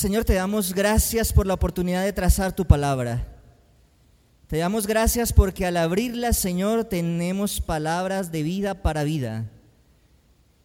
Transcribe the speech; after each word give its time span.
Señor, 0.00 0.24
te 0.24 0.32
damos 0.32 0.72
gracias 0.72 1.30
por 1.30 1.46
la 1.46 1.52
oportunidad 1.52 2.02
de 2.02 2.14
trazar 2.14 2.56
tu 2.56 2.66
palabra. 2.66 3.38
Te 4.46 4.56
damos 4.56 4.86
gracias 4.86 5.30
porque 5.30 5.66
al 5.66 5.76
abrirla, 5.76 6.32
Señor, 6.32 6.86
tenemos 6.86 7.60
palabras 7.60 8.32
de 8.32 8.42
vida 8.42 8.80
para 8.80 9.04
vida. 9.04 9.50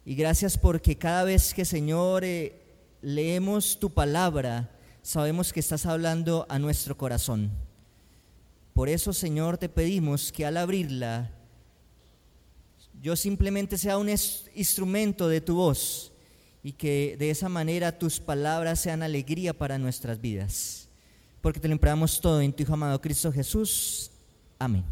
Y 0.06 0.16
gracias 0.16 0.58
porque 0.58 0.98
cada 0.98 1.26
vez 1.26 1.54
que, 1.54 1.66
Señor, 1.66 2.24
eh, 2.24 2.62
leemos 3.02 3.78
tu 3.78 3.94
palabra, 3.94 4.72
sabemos 5.02 5.52
que 5.52 5.60
estás 5.60 5.86
hablando 5.86 6.46
a 6.48 6.58
nuestro 6.58 6.96
corazón. 6.96 7.52
Por 8.74 8.88
eso, 8.88 9.12
Señor, 9.12 9.58
te 9.58 9.68
pedimos 9.68 10.32
que 10.32 10.46
al 10.46 10.56
abrirla, 10.56 11.30
yo 13.02 13.18
simplemente 13.18 13.78
sea 13.78 13.98
un 13.98 14.08
instrumento 14.08 15.28
de 15.28 15.42
tu 15.42 15.56
voz 15.56 16.15
y 16.66 16.74
que 16.74 17.16
de 17.20 17.30
esa 17.30 17.48
manera 17.48 18.00
tus 18.00 18.20
palabras 18.20 18.80
sean 18.80 19.04
alegría 19.04 19.54
para 19.54 19.78
nuestras 19.78 20.20
vidas. 20.20 20.90
Porque 21.40 21.60
te 21.60 21.68
lo 21.68 21.74
empleamos 21.74 22.20
todo 22.20 22.42
en 22.42 22.52
tu 22.52 22.64
Hijo 22.64 22.74
amado 22.74 23.00
Cristo 23.00 23.32
Jesús. 23.32 24.10
Amén. 24.58 24.84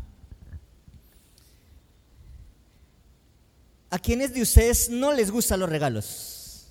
¿A 3.89 3.97
quiénes 3.97 4.35
de 4.35 4.43
ustedes 4.43 4.87
no 4.91 5.13
les 5.13 5.31
gustan 5.31 5.61
los 5.61 5.67
regalos? 5.67 6.67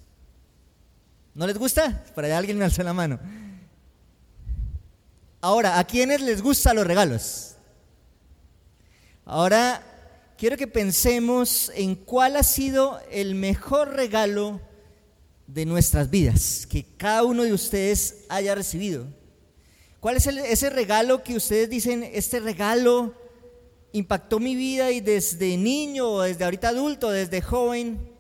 ¿No 1.34 1.48
les 1.48 1.59
gusta? 1.59 2.05
Para 2.15 2.29
allá 2.29 2.39
alguien 2.39 2.59
me 2.59 2.65
alzó 2.65 2.84
la 2.84 2.93
mano. 2.93 3.19
Ahora, 5.41 5.81
¿a 5.81 5.84
quiénes 5.84 6.21
les 6.21 6.41
gustan 6.41 6.77
los 6.77 6.87
regalos? 6.87 7.57
Ahora, 9.25 9.83
quiero 10.39 10.57
que 10.57 10.69
pensemos 10.69 11.73
en 11.75 11.97
cuál 11.97 12.37
ha 12.37 12.45
sido 12.45 13.01
el 13.11 13.34
mejor 13.34 13.97
regalo 13.97 14.61
de 15.47 15.67
nuestras 15.67 16.11
vidas 16.11 16.67
que 16.69 16.85
cada 16.97 17.25
uno 17.25 17.43
de 17.43 17.53
ustedes 17.53 18.25
haya 18.29 18.55
recibido. 18.55 19.07
¿Cuál 20.01 20.17
es 20.17 20.27
ese 20.27 20.71
regalo 20.71 21.23
que 21.23 21.37
ustedes 21.37 21.71
dicen, 21.71 22.03
este 22.03 22.41
regalo 22.41 23.15
impactó 23.93 24.41
mi 24.41 24.57
vida 24.57 24.91
y 24.91 25.01
desde 25.01 25.57
niño, 25.57 26.21
desde 26.21 26.45
ahorita 26.45 26.71
adulto, 26.71 27.11
desde 27.11 27.41
joven, 27.41 28.11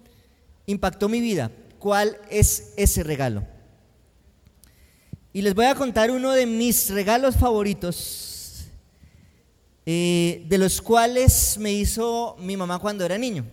impactó 0.66 1.08
mi 1.08 1.20
vida? 1.20 1.50
¿Cuál 1.78 2.18
es 2.30 2.72
ese 2.76 3.02
regalo? 3.02 3.44
Y 5.32 5.42
les 5.42 5.54
voy 5.54 5.64
a 5.64 5.74
contar 5.74 6.10
uno 6.10 6.32
de 6.32 6.46
mis 6.46 6.90
regalos 6.90 7.36
favoritos, 7.36 8.66
eh, 9.86 10.44
de 10.46 10.58
los 10.58 10.80
cuales 10.80 11.56
me 11.58 11.72
hizo 11.72 12.36
mi 12.38 12.56
mamá 12.56 12.78
cuando 12.78 13.04
era 13.04 13.16
niño. 13.16 13.44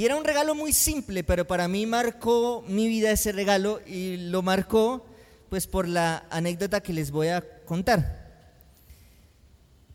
Y 0.00 0.06
era 0.06 0.16
un 0.16 0.24
regalo 0.24 0.54
muy 0.54 0.72
simple, 0.72 1.22
pero 1.24 1.46
para 1.46 1.68
mí 1.68 1.84
marcó 1.84 2.64
mi 2.66 2.88
vida 2.88 3.10
ese 3.10 3.32
regalo 3.32 3.82
y 3.86 4.16
lo 4.16 4.40
marcó 4.40 5.04
pues 5.50 5.66
por 5.66 5.86
la 5.86 6.24
anécdota 6.30 6.80
que 6.80 6.94
les 6.94 7.10
voy 7.10 7.28
a 7.28 7.44
contar. 7.66 8.48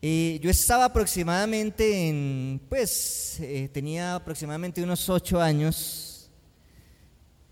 Eh, 0.00 0.38
yo 0.40 0.48
estaba 0.48 0.84
aproximadamente 0.84 2.08
en, 2.08 2.60
pues 2.68 3.38
eh, 3.40 3.68
tenía 3.74 4.14
aproximadamente 4.14 4.80
unos 4.80 5.08
ocho 5.08 5.40
años 5.40 6.30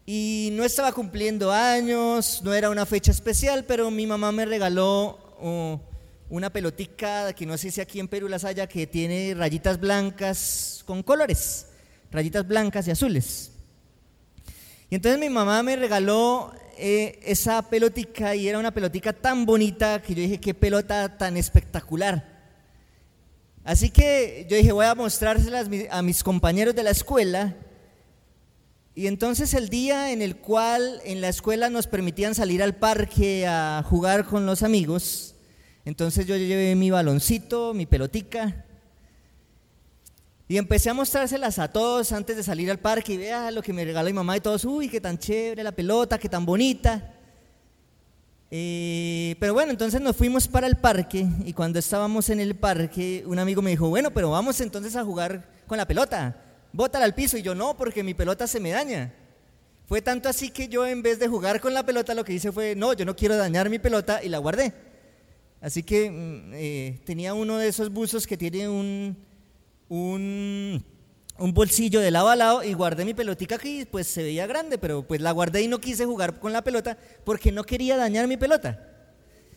y 0.06 0.50
no 0.52 0.62
estaba 0.62 0.92
cumpliendo 0.92 1.50
años, 1.50 2.40
no 2.44 2.54
era 2.54 2.70
una 2.70 2.86
fecha 2.86 3.10
especial, 3.10 3.64
pero 3.64 3.90
mi 3.90 4.06
mamá 4.06 4.30
me 4.30 4.46
regaló 4.46 5.18
oh, 5.40 5.80
una 6.30 6.50
pelotica 6.50 7.32
que 7.32 7.46
no 7.46 7.58
sé 7.58 7.72
si 7.72 7.80
aquí 7.80 7.98
en 7.98 8.06
Perú 8.06 8.28
las 8.28 8.44
haya, 8.44 8.68
que 8.68 8.86
tiene 8.86 9.34
rayitas 9.34 9.80
blancas 9.80 10.84
con 10.86 11.02
colores 11.02 11.66
rayitas 12.14 12.46
blancas 12.46 12.86
y 12.88 12.92
azules. 12.92 13.52
Y 14.88 14.94
entonces 14.94 15.18
mi 15.18 15.28
mamá 15.28 15.62
me 15.62 15.76
regaló 15.76 16.54
eh, 16.78 17.18
esa 17.24 17.68
pelotica 17.68 18.34
y 18.34 18.48
era 18.48 18.58
una 18.58 18.72
pelotica 18.72 19.12
tan 19.12 19.44
bonita 19.44 20.00
que 20.00 20.14
yo 20.14 20.22
dije, 20.22 20.40
qué 20.40 20.54
pelota 20.54 21.18
tan 21.18 21.36
espectacular. 21.36 22.32
Así 23.64 23.90
que 23.90 24.46
yo 24.48 24.56
dije, 24.56 24.72
voy 24.72 24.86
a 24.86 24.94
mostrárselas 24.94 25.68
a 25.90 26.02
mis 26.02 26.22
compañeros 26.22 26.74
de 26.74 26.82
la 26.84 26.90
escuela. 26.90 27.56
Y 28.94 29.08
entonces 29.08 29.52
el 29.54 29.68
día 29.68 30.12
en 30.12 30.22
el 30.22 30.36
cual 30.36 31.00
en 31.04 31.20
la 31.20 31.28
escuela 31.28 31.68
nos 31.68 31.88
permitían 31.88 32.34
salir 32.34 32.62
al 32.62 32.76
parque 32.76 33.46
a 33.46 33.82
jugar 33.84 34.24
con 34.24 34.46
los 34.46 34.62
amigos, 34.62 35.34
entonces 35.84 36.26
yo 36.26 36.36
llevé 36.36 36.76
mi 36.76 36.90
baloncito, 36.90 37.74
mi 37.74 37.86
pelotica, 37.86 38.63
y 40.46 40.58
empecé 40.58 40.90
a 40.90 40.94
mostrárselas 40.94 41.58
a 41.58 41.68
todos 41.68 42.12
antes 42.12 42.36
de 42.36 42.42
salir 42.42 42.70
al 42.70 42.78
parque 42.78 43.14
y 43.14 43.16
vea 43.16 43.50
lo 43.50 43.62
que 43.62 43.72
me 43.72 43.84
regaló 43.84 44.06
mi 44.06 44.12
mamá 44.12 44.36
y 44.36 44.40
todos, 44.40 44.64
uy, 44.64 44.88
qué 44.88 45.00
tan 45.00 45.18
chévere 45.18 45.62
la 45.62 45.72
pelota, 45.72 46.18
qué 46.18 46.28
tan 46.28 46.44
bonita. 46.44 47.14
Eh, 48.50 49.36
pero 49.40 49.54
bueno, 49.54 49.72
entonces 49.72 50.00
nos 50.02 50.14
fuimos 50.14 50.46
para 50.46 50.66
el 50.66 50.76
parque 50.76 51.26
y 51.44 51.52
cuando 51.54 51.78
estábamos 51.78 52.28
en 52.28 52.40
el 52.40 52.54
parque, 52.54 53.24
un 53.26 53.38
amigo 53.38 53.62
me 53.62 53.70
dijo, 53.70 53.88
bueno, 53.88 54.10
pero 54.10 54.30
vamos 54.30 54.60
entonces 54.60 54.94
a 54.96 55.04
jugar 55.04 55.48
con 55.66 55.78
la 55.78 55.86
pelota, 55.86 56.36
bótala 56.72 57.06
al 57.06 57.14
piso. 57.14 57.38
Y 57.38 57.42
yo 57.42 57.54
no, 57.54 57.76
porque 57.76 58.02
mi 58.02 58.12
pelota 58.12 58.46
se 58.46 58.60
me 58.60 58.70
daña. 58.70 59.14
Fue 59.86 60.02
tanto 60.02 60.28
así 60.28 60.50
que 60.50 60.68
yo 60.68 60.86
en 60.86 61.02
vez 61.02 61.18
de 61.18 61.26
jugar 61.26 61.60
con 61.60 61.72
la 61.72 61.84
pelota, 61.84 62.14
lo 62.14 62.24
que 62.24 62.34
hice 62.34 62.52
fue, 62.52 62.74
no, 62.76 62.92
yo 62.92 63.06
no 63.06 63.16
quiero 63.16 63.36
dañar 63.36 63.70
mi 63.70 63.78
pelota 63.78 64.22
y 64.22 64.28
la 64.28 64.38
guardé. 64.38 64.74
Así 65.62 65.82
que 65.82 66.10
mm, 66.10 66.52
eh, 66.54 67.00
tenía 67.06 67.32
uno 67.32 67.56
de 67.56 67.68
esos 67.68 67.90
buzos 67.90 68.26
que 68.26 68.36
tiene 68.36 68.68
un, 68.68 69.16
un, 69.88 70.84
bolsillo 71.38 72.00
de 72.00 72.10
lado 72.10 72.28
a 72.28 72.36
lado 72.36 72.62
y 72.64 72.72
guardé 72.72 73.04
mi 73.04 73.14
pelotica 73.14 73.56
aquí, 73.56 73.84
pues 73.84 74.06
se 74.06 74.22
veía 74.22 74.46
grande, 74.46 74.78
pero 74.78 75.06
pues 75.06 75.20
la 75.20 75.32
guardé 75.32 75.62
y 75.62 75.68
no 75.68 75.80
quise 75.80 76.04
jugar 76.04 76.38
con 76.38 76.52
la 76.52 76.62
pelota 76.62 76.96
porque 77.24 77.52
no 77.52 77.64
quería 77.64 77.96
dañar 77.96 78.28
mi 78.28 78.36
pelota. 78.36 78.90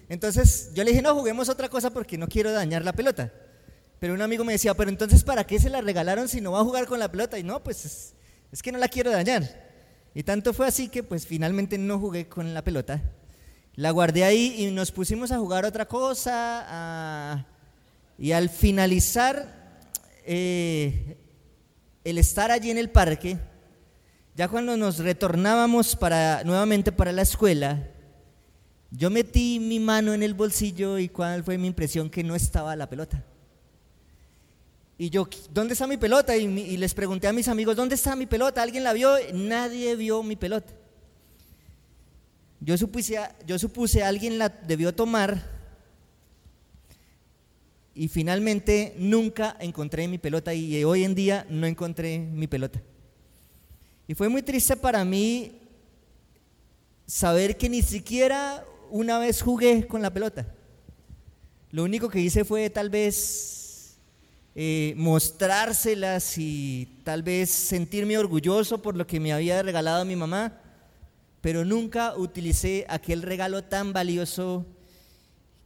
Entonces 0.10 0.72
yo 0.74 0.84
le 0.84 0.92
dije, 0.92 1.02
no, 1.02 1.14
juguemos 1.16 1.50
otra 1.50 1.70
cosa 1.70 1.90
porque 1.90 2.18
no 2.18 2.28
quiero 2.28 2.52
dañar 2.52 2.84
la 2.84 2.94
pelota. 2.94 3.32
Pero 4.00 4.14
un 4.14 4.22
amigo 4.22 4.44
me 4.44 4.54
decía, 4.54 4.74
pero 4.74 4.90
entonces 4.90 5.24
¿para 5.24 5.46
qué 5.46 5.60
se 5.60 5.70
la 5.70 5.82
regalaron 5.82 6.28
si 6.28 6.40
no 6.40 6.52
va 6.52 6.60
a 6.60 6.64
jugar 6.64 6.86
con 6.86 7.00
la 7.00 7.12
pelota? 7.12 7.38
Y 7.40 7.44
no, 7.44 7.64
pues 7.64 7.86
es, 7.86 8.16
es 8.52 8.62
que 8.62 8.72
no 8.72 8.78
la 8.78 8.88
quiero 8.88 9.12
dañar. 9.12 9.68
Y 10.14 10.24
tanto 10.24 10.54
fue 10.54 10.68
así 10.68 10.88
que 10.90 11.04
pues 11.04 11.28
finalmente 11.28 11.78
no 11.78 12.00
jugué 12.00 12.28
con 12.28 12.54
la 12.54 12.64
pelota. 12.64 13.02
La 13.76 13.92
guardé 13.92 14.24
ahí 14.24 14.56
y 14.58 14.72
nos 14.72 14.92
pusimos 14.92 15.32
a 15.32 15.38
jugar 15.38 15.64
otra 15.64 15.88
cosa. 15.88 17.46
y 18.18 18.32
al 18.32 18.50
finalizar 18.50 19.67
eh, 20.30 21.18
el 22.04 22.18
estar 22.18 22.52
allí 22.52 22.70
en 22.70 22.78
el 22.78 22.90
parque, 22.90 23.38
ya 24.36 24.50
cuando 24.50 24.76
nos 24.76 25.00
retornábamos 25.00 25.96
para, 25.96 26.44
nuevamente 26.44 26.92
para 26.92 27.14
la 27.14 27.22
escuela, 27.22 27.88
yo 28.92 29.10
metí 29.10 29.60
mi 29.60 29.80
mano 29.80 30.14
en 30.14 30.24
el 30.24 30.34
bolsillo 30.34 30.98
y 31.00 31.08
cuál 31.08 31.44
fue 31.44 31.58
mi 31.58 31.68
impresión 31.68 32.10
que 32.10 32.24
no 32.24 32.36
estaba 32.36 32.76
la 32.76 32.90
pelota. 32.90 33.24
Y 34.98 35.10
yo, 35.10 35.30
¿dónde 35.54 35.74
está 35.74 35.88
mi 35.88 35.98
pelota? 35.98 36.36
Y, 36.36 36.44
y, 36.44 36.76
les 36.76 36.94
pregunté 36.94 37.28
a 37.28 37.34
mis 37.34 37.48
amigos, 37.48 37.76
¿dónde 37.76 37.96
está 37.96 38.16
mi 38.16 38.26
pelota? 38.26 38.62
¿Alguien 38.62 38.84
la 38.84 38.94
vio? 38.94 39.12
Nadie 39.34 39.96
vio 39.96 40.24
mi 40.24 40.36
pelota. 40.36 40.74
Yo 42.60 42.78
supuse, 42.78 43.18
yo 43.46 43.58
supuse 43.58 44.04
alguien 44.04 44.38
la 44.38 44.50
debió 44.50 44.94
tomar 44.94 45.57
y 47.98 48.08
finalmente 48.10 48.94
nunca 49.00 49.58
encontré 49.60 50.08
mi 50.08 50.20
pelota 50.20 50.54
y 50.54 50.84
hoy 50.84 51.04
en 51.04 51.16
día 51.16 51.48
no 51.50 51.66
encontré 51.66 52.20
mi 52.20 52.46
pelota. 52.46 52.80
Y 54.08 54.14
fue 54.14 54.30
muy 54.30 54.44
triste 54.44 54.78
para 54.78 55.04
mí 55.04 55.60
saber 57.08 57.58
que 57.58 57.68
ni 57.68 57.82
siquiera 57.82 58.64
una 58.92 59.18
vez 59.18 59.42
jugué 59.42 59.88
con 59.88 60.04
la 60.04 60.14
pelota. 60.14 60.46
Lo 61.72 61.84
único 61.84 62.08
que 62.08 62.22
hice 62.22 62.46
fue 62.46 62.70
tal 62.70 62.92
vez 62.92 63.98
eh, 64.54 64.94
mostrárselas 64.96 66.38
y 66.38 67.00
tal 67.04 67.24
vez 67.24 67.50
sentirme 67.50 68.18
orgulloso 68.20 68.80
por 68.80 68.96
lo 68.96 69.08
que 69.08 69.20
me 69.20 69.34
había 69.34 69.64
regalado 69.64 70.06
mi 70.06 70.16
mamá, 70.16 70.62
pero 71.42 71.66
nunca 71.66 72.16
utilicé 72.16 72.86
aquel 72.90 73.24
regalo 73.24 73.64
tan 73.64 73.92
valioso 73.92 74.68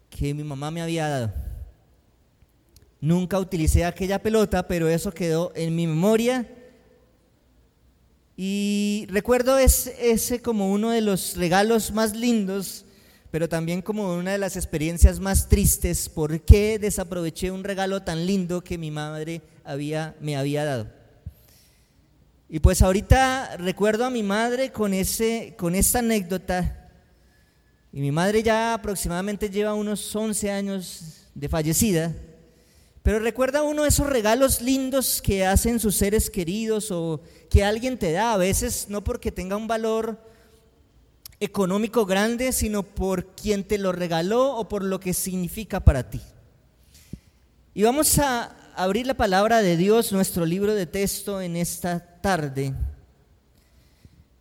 que 0.10 0.34
mi 0.34 0.46
mamá 0.46 0.72
me 0.72 0.82
había 0.82 1.10
dado. 1.10 1.51
Nunca 3.02 3.40
utilicé 3.40 3.84
aquella 3.84 4.22
pelota, 4.22 4.68
pero 4.68 4.88
eso 4.88 5.12
quedó 5.12 5.52
en 5.56 5.76
mi 5.76 5.88
memoria. 5.88 6.48
Y 8.38 9.08
recuerdo 9.10 9.58
ese, 9.58 10.12
ese 10.12 10.40
como 10.40 10.72
uno 10.72 10.92
de 10.92 11.02
los 11.02 11.36
regalos 11.36 11.92
más 11.92 12.16
lindos, 12.16 12.86
pero 13.32 13.50
también 13.50 13.82
como 13.82 14.14
una 14.14 14.34
de 14.34 14.38
las 14.38 14.56
experiencias 14.56 15.20
más 15.20 15.50
tristes. 15.50 16.10
¿Por 16.10 16.42
qué 16.42 16.78
desaproveché 16.78 17.50
un 17.50 17.64
regalo 17.64 18.04
tan 18.04 18.28
lindo 18.28 18.64
que 18.64 18.78
mi 18.78 18.92
madre 18.92 19.42
había, 19.64 20.16
me 20.22 20.38
había 20.38 20.64
dado? 20.64 20.88
Y 22.48 22.60
pues 22.60 22.84
ahorita 22.84 23.58
recuerdo 23.58 24.06
a 24.06 24.12
mi 24.12 24.22
madre 24.22 24.72
con, 24.72 24.94
ese, 24.94 25.56
con 25.58 25.74
esta 25.74 26.00
anécdota. 26.00 26.90
Y 27.92 28.00
mi 28.00 28.12
madre 28.12 28.44
ya 28.44 28.76
aproximadamente 28.76 29.50
lleva 29.50 29.74
unos 29.74 30.16
11 30.16 30.52
años 30.52 31.28
de 31.34 31.50
fallecida. 31.50 32.14
Pero 33.04 33.20
recuerda 33.20 33.64
uno 33.64 33.86
esos 33.86 34.08
regalos 34.08 34.62
lindos 34.62 35.22
que 35.22 35.46
hacen 35.46 35.80
sus 35.80 35.96
seres 35.96 36.30
queridos 36.30 36.92
o 36.92 37.22
que 37.50 37.64
alguien 37.64 37.98
te 37.98 38.12
da, 38.12 38.34
a 38.34 38.38
veces 38.38 38.88
no 38.90 39.04
porque 39.04 39.32
tenga 39.32 39.58
un 39.58 39.68
valor 39.68 40.20
económico 41.40 42.06
grande, 42.06 42.52
sino 42.52 42.84
por 42.84 43.34
quien 43.36 43.64
te 43.64 43.80
lo 43.80 43.92
regaló 43.92 44.56
o 44.56 44.70
por 44.70 44.84
lo 44.84 45.00
que 45.00 45.16
significa 45.16 45.80
para 45.80 46.10
ti. 46.10 46.22
Y 47.74 47.82
vamos 47.82 48.20
a 48.20 48.56
abrir 48.76 49.08
la 49.08 49.16
palabra 49.16 49.64
de 49.64 49.78
Dios, 49.78 50.12
nuestro 50.12 50.46
libro 50.46 50.76
de 50.76 50.86
texto, 50.86 51.42
en 51.42 51.56
esta 51.56 52.22
tarde, 52.22 52.76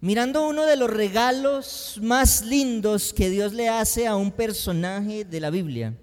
mirando 0.03 0.47
uno 0.47 0.67
de 0.67 0.77
los 0.77 0.91
regalos 0.91 1.99
más 2.03 2.45
lindos 2.45 3.15
que 3.15 3.31
Dios 3.31 3.55
le 3.55 3.71
hace 3.71 4.07
a 4.07 4.17
un 4.17 4.31
personaje 4.31 5.25
de 5.25 5.41
la 5.41 5.49
Biblia. 5.49 5.95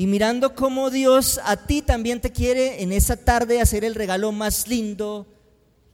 Y 0.00 0.06
mirando 0.06 0.54
cómo 0.54 0.88
Dios 0.88 1.38
a 1.44 1.58
ti 1.58 1.82
también 1.82 2.22
te 2.22 2.32
quiere 2.32 2.82
en 2.82 2.90
esa 2.90 3.18
tarde 3.18 3.60
hacer 3.60 3.84
el 3.84 3.94
regalo 3.94 4.32
más 4.32 4.66
lindo 4.66 5.26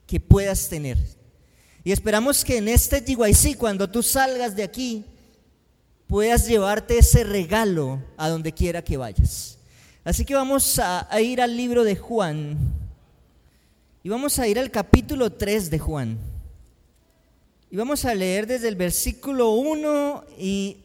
que 0.07 0.21
puedas 0.21 0.69
tener. 0.69 0.97
Y 1.83 1.91
esperamos 1.91 2.45
que 2.45 2.59
en 2.59 2.69
este 2.69 3.01
GYC, 3.01 3.57
cuando 3.59 3.91
tú 3.91 4.05
salgas 4.05 4.55
de 4.55 4.63
aquí, 4.63 5.05
puedas 6.07 6.47
llevarte 6.47 6.99
ese 6.99 7.25
regalo 7.25 8.01
a 8.17 8.29
donde 8.29 8.53
quiera 8.53 8.81
que 8.81 8.97
vayas. 8.97 9.59
Así 10.05 10.25
que 10.25 10.37
vamos 10.37 10.79
a, 10.79 11.09
ir 11.21 11.41
al 11.41 11.57
libro 11.57 11.83
de 11.83 11.97
Juan. 11.97 12.57
Y 14.05 14.09
vamos 14.09 14.39
a 14.39 14.47
ir 14.47 14.61
al 14.61 14.71
capítulo 14.71 15.33
3 15.33 15.69
de 15.69 15.81
Juan. 15.81 16.19
Y 17.73 17.77
vamos 17.77 18.05
a 18.05 18.15
leer 18.15 18.47
desde 18.47 18.69
el 18.69 18.77
versículo 18.77 19.51
1 19.55 20.27
y 20.39 20.77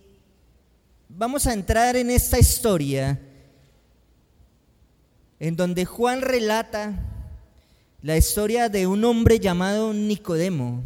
vamos 1.17 1.45
a 1.45 1.53
entrar 1.53 1.95
en 1.95 2.09
esta 2.09 2.39
historia 2.39 3.19
en 5.39 5.55
donde 5.55 5.85
Juan 5.85 6.21
relata 6.21 6.93
la 8.01 8.17
historia 8.17 8.69
de 8.69 8.87
un 8.87 9.03
hombre 9.03 9.39
llamado 9.39 9.93
Nicodemo, 9.93 10.83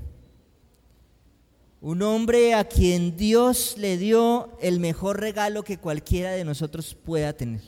un 1.82 2.02
hombre 2.02 2.54
a 2.54 2.64
quien 2.64 3.16
Dios 3.16 3.76
le 3.78 3.98
dio 3.98 4.58
el 4.62 4.80
mejor 4.80 5.20
regalo 5.20 5.64
que 5.64 5.78
cualquiera 5.78 6.32
de 6.32 6.44
nosotros 6.44 6.96
pueda 6.96 7.34
tener. 7.34 7.62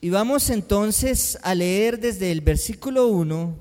Y 0.00 0.10
vamos 0.10 0.50
entonces 0.50 1.38
a 1.42 1.54
leer 1.54 2.00
desde 2.00 2.32
el 2.32 2.40
versículo 2.40 3.08
1 3.08 3.56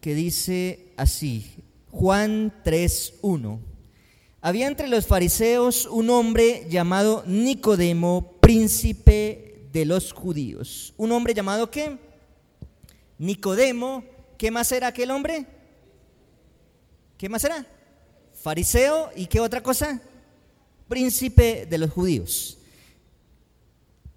que 0.00 0.14
dice 0.14 0.92
así, 0.96 1.64
Juan 1.98 2.52
3.1. 2.62 3.58
Había 4.40 4.68
entre 4.68 4.86
los 4.86 5.04
fariseos 5.04 5.84
un 5.84 6.10
hombre 6.10 6.64
llamado 6.70 7.24
Nicodemo, 7.26 8.36
príncipe 8.40 9.66
de 9.72 9.84
los 9.84 10.12
judíos. 10.12 10.94
¿Un 10.96 11.10
hombre 11.10 11.34
llamado 11.34 11.72
qué? 11.72 11.98
Nicodemo. 13.18 14.04
¿Qué 14.38 14.52
más 14.52 14.70
era 14.70 14.86
aquel 14.86 15.10
hombre? 15.10 15.44
¿Qué 17.16 17.28
más 17.28 17.42
era? 17.42 17.66
Fariseo 18.32 19.10
y 19.16 19.26
qué 19.26 19.40
otra 19.40 19.60
cosa? 19.60 20.00
Príncipe 20.86 21.66
de 21.68 21.78
los 21.78 21.90
judíos. 21.90 22.58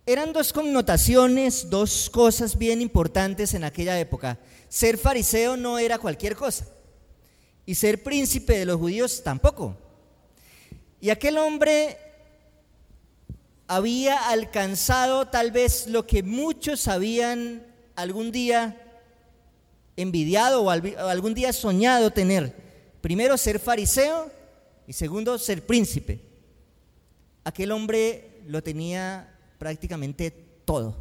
Eran 0.05 0.33
dos 0.33 0.53
connotaciones, 0.53 1.67
dos 1.71 2.11
cosas 2.11 2.55
bien 2.59 2.79
importantes 2.79 3.55
en 3.55 3.63
aquella 3.63 3.99
época. 3.99 4.37
Ser 4.69 4.99
fariseo 4.99 5.57
no 5.57 5.79
era 5.79 5.97
cualquier 5.97 6.35
cosa 6.35 6.67
y 7.71 7.75
ser 7.75 8.03
príncipe 8.03 8.59
de 8.59 8.65
los 8.65 8.75
judíos 8.75 9.23
tampoco. 9.23 9.77
Y 10.99 11.09
aquel 11.09 11.37
hombre 11.37 11.97
había 13.65 14.27
alcanzado 14.27 15.29
tal 15.29 15.51
vez 15.51 15.87
lo 15.87 16.05
que 16.05 16.21
muchos 16.21 16.89
habían 16.89 17.65
algún 17.95 18.33
día 18.33 18.75
envidiado 19.95 20.63
o 20.63 20.69
algún 20.69 21.33
día 21.33 21.53
soñado 21.53 22.11
tener. 22.11 22.53
Primero 22.99 23.37
ser 23.37 23.57
fariseo 23.57 24.29
y 24.85 24.91
segundo 24.91 25.37
ser 25.37 25.65
príncipe. 25.65 26.19
Aquel 27.45 27.71
hombre 27.71 28.41
lo 28.47 28.61
tenía 28.61 29.33
prácticamente 29.57 30.29
todo. 30.65 31.00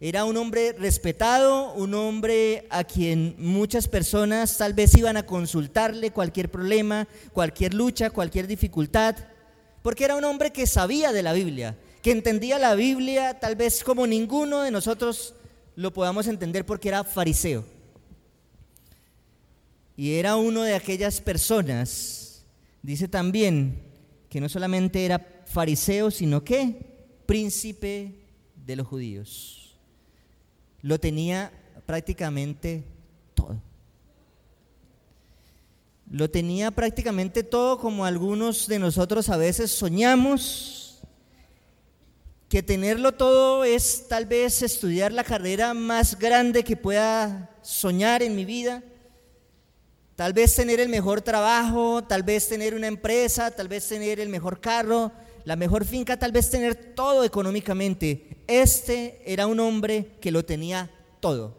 Era 0.00 0.24
un 0.24 0.36
hombre 0.36 0.72
respetado, 0.72 1.72
un 1.74 1.94
hombre 1.94 2.66
a 2.68 2.82
quien 2.82 3.36
muchas 3.38 3.86
personas 3.86 4.58
tal 4.58 4.74
vez 4.74 4.94
iban 4.96 5.16
a 5.16 5.24
consultarle 5.24 6.10
cualquier 6.10 6.50
problema, 6.50 7.06
cualquier 7.32 7.74
lucha, 7.74 8.10
cualquier 8.10 8.48
dificultad, 8.48 9.16
porque 9.82 10.04
era 10.04 10.16
un 10.16 10.24
hombre 10.24 10.50
que 10.50 10.66
sabía 10.66 11.12
de 11.12 11.22
la 11.22 11.32
Biblia, 11.32 11.78
que 12.02 12.10
entendía 12.10 12.58
la 12.58 12.74
Biblia 12.74 13.38
tal 13.38 13.54
vez 13.54 13.84
como 13.84 14.06
ninguno 14.06 14.62
de 14.62 14.72
nosotros 14.72 15.34
lo 15.76 15.92
podamos 15.92 16.26
entender 16.26 16.66
porque 16.66 16.88
era 16.88 17.04
fariseo. 17.04 17.64
Y 19.96 20.14
era 20.14 20.34
uno 20.34 20.64
de 20.64 20.74
aquellas 20.74 21.20
personas, 21.20 22.44
dice 22.82 23.06
también, 23.06 23.80
que 24.28 24.40
no 24.40 24.48
solamente 24.48 25.04
era 25.04 25.24
fariseo, 25.46 26.10
sino 26.10 26.42
que 26.42 26.78
príncipe 27.26 28.16
de 28.56 28.74
los 28.74 28.88
judíos 28.88 29.63
lo 30.84 31.00
tenía 31.00 31.50
prácticamente 31.86 32.84
todo. 33.32 33.58
Lo 36.10 36.28
tenía 36.30 36.70
prácticamente 36.70 37.42
todo 37.42 37.78
como 37.78 38.04
algunos 38.04 38.68
de 38.68 38.78
nosotros 38.78 39.30
a 39.30 39.38
veces 39.38 39.70
soñamos, 39.70 41.00
que 42.50 42.62
tenerlo 42.62 43.12
todo 43.12 43.64
es 43.64 44.08
tal 44.08 44.26
vez 44.26 44.60
estudiar 44.60 45.10
la 45.10 45.24
carrera 45.24 45.72
más 45.72 46.18
grande 46.18 46.62
que 46.64 46.76
pueda 46.76 47.50
soñar 47.62 48.22
en 48.22 48.36
mi 48.36 48.44
vida, 48.44 48.82
tal 50.16 50.34
vez 50.34 50.54
tener 50.54 50.80
el 50.80 50.90
mejor 50.90 51.22
trabajo, 51.22 52.04
tal 52.04 52.22
vez 52.22 52.46
tener 52.46 52.74
una 52.74 52.88
empresa, 52.88 53.50
tal 53.50 53.68
vez 53.68 53.88
tener 53.88 54.20
el 54.20 54.28
mejor 54.28 54.60
carro, 54.60 55.12
la 55.44 55.56
mejor 55.56 55.84
finca, 55.84 56.18
tal 56.18 56.32
vez 56.32 56.50
tener 56.50 56.74
todo 56.94 57.24
económicamente. 57.24 58.42
Este 58.46 59.22
era 59.26 59.46
un 59.46 59.60
hombre 59.60 60.16
que 60.20 60.30
lo 60.30 60.44
tenía 60.44 60.90
todo. 61.20 61.56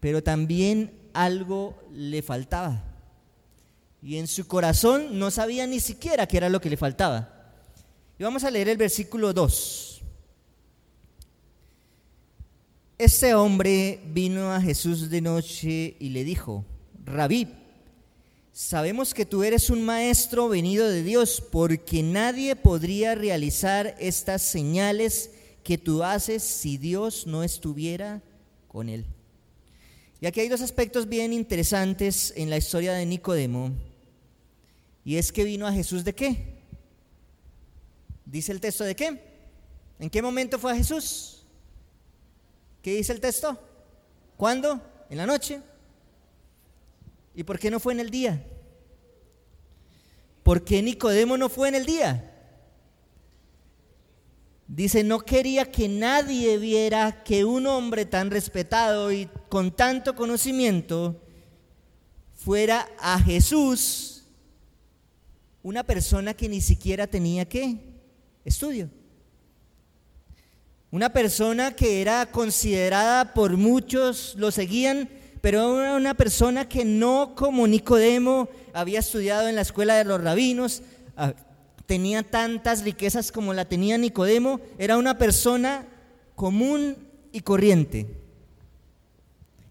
Pero 0.00 0.22
también 0.22 0.92
algo 1.12 1.76
le 1.92 2.22
faltaba. 2.22 2.82
Y 4.02 4.18
en 4.18 4.26
su 4.26 4.46
corazón 4.46 5.18
no 5.18 5.30
sabía 5.30 5.66
ni 5.66 5.80
siquiera 5.80 6.26
qué 6.26 6.36
era 6.38 6.48
lo 6.48 6.60
que 6.60 6.70
le 6.70 6.76
faltaba. 6.76 7.52
Y 8.18 8.22
vamos 8.22 8.44
a 8.44 8.50
leer 8.50 8.68
el 8.68 8.76
versículo 8.76 9.32
2. 9.32 10.02
Este 12.98 13.34
hombre 13.34 14.00
vino 14.06 14.52
a 14.52 14.60
Jesús 14.60 15.10
de 15.10 15.20
noche 15.20 15.96
y 15.98 16.08
le 16.10 16.24
dijo, 16.24 16.64
Rabí, 17.04 17.46
Sabemos 18.58 19.12
que 19.12 19.26
tú 19.26 19.42
eres 19.42 19.68
un 19.68 19.84
maestro 19.84 20.48
venido 20.48 20.88
de 20.88 21.02
Dios, 21.02 21.42
porque 21.52 22.02
nadie 22.02 22.56
podría 22.56 23.14
realizar 23.14 23.94
estas 23.98 24.40
señales 24.40 25.30
que 25.62 25.76
tú 25.76 26.02
haces 26.02 26.42
si 26.42 26.78
Dios 26.78 27.26
no 27.26 27.42
estuviera 27.42 28.22
con 28.66 28.88
él. 28.88 29.04
Y 30.22 30.26
aquí 30.26 30.40
hay 30.40 30.48
dos 30.48 30.62
aspectos 30.62 31.06
bien 31.06 31.34
interesantes 31.34 32.32
en 32.34 32.48
la 32.48 32.56
historia 32.56 32.94
de 32.94 33.04
Nicodemo. 33.04 33.72
Y 35.04 35.16
es 35.16 35.32
que 35.32 35.44
vino 35.44 35.66
a 35.66 35.72
Jesús 35.74 36.02
de 36.02 36.14
qué? 36.14 36.62
Dice 38.24 38.52
el 38.52 38.60
texto 38.62 38.84
de 38.84 38.96
qué? 38.96 39.20
¿En 39.98 40.08
qué 40.08 40.22
momento 40.22 40.58
fue 40.58 40.72
a 40.72 40.76
Jesús? 40.76 41.44
¿Qué 42.80 42.94
dice 42.94 43.12
el 43.12 43.20
texto? 43.20 43.60
¿Cuándo? 44.38 44.80
¿En 45.10 45.18
la 45.18 45.26
noche? 45.26 45.60
¿Y 47.36 47.44
por 47.44 47.58
qué 47.58 47.70
no 47.70 47.78
fue 47.78 47.92
en 47.92 48.00
el 48.00 48.10
día? 48.10 48.42
¿Por 50.42 50.64
qué 50.64 50.82
Nicodemo 50.82 51.36
no 51.36 51.50
fue 51.50 51.68
en 51.68 51.74
el 51.74 51.84
día? 51.84 52.32
Dice, 54.66 55.04
no 55.04 55.20
quería 55.20 55.70
que 55.70 55.86
nadie 55.86 56.56
viera 56.56 57.22
que 57.22 57.44
un 57.44 57.66
hombre 57.66 58.06
tan 58.06 58.30
respetado 58.30 59.12
y 59.12 59.28
con 59.50 59.70
tanto 59.70 60.16
conocimiento 60.16 61.22
fuera 62.34 62.88
a 62.98 63.20
Jesús, 63.20 64.24
una 65.62 65.84
persona 65.84 66.32
que 66.32 66.48
ni 66.48 66.62
siquiera 66.62 67.06
tenía 67.06 67.44
qué? 67.44 67.76
Estudio. 68.46 68.88
Una 70.90 71.12
persona 71.12 71.76
que 71.76 72.00
era 72.00 72.30
considerada 72.30 73.34
por 73.34 73.58
muchos, 73.58 74.34
lo 74.38 74.50
seguían 74.50 75.10
pero 75.46 75.80
era 75.80 75.94
una 75.94 76.14
persona 76.14 76.68
que 76.68 76.84
no 76.84 77.36
como 77.36 77.68
Nicodemo 77.68 78.48
había 78.72 78.98
estudiado 78.98 79.46
en 79.46 79.54
la 79.54 79.60
escuela 79.60 79.94
de 79.94 80.02
los 80.02 80.20
rabinos, 80.20 80.82
ah, 81.16 81.34
tenía 81.86 82.24
tantas 82.24 82.82
riquezas 82.82 83.30
como 83.30 83.54
la 83.54 83.64
tenía 83.64 83.96
Nicodemo, 83.96 84.58
era 84.76 84.96
una 84.96 85.18
persona 85.18 85.86
común 86.34 86.96
y 87.30 87.42
corriente. 87.42 88.08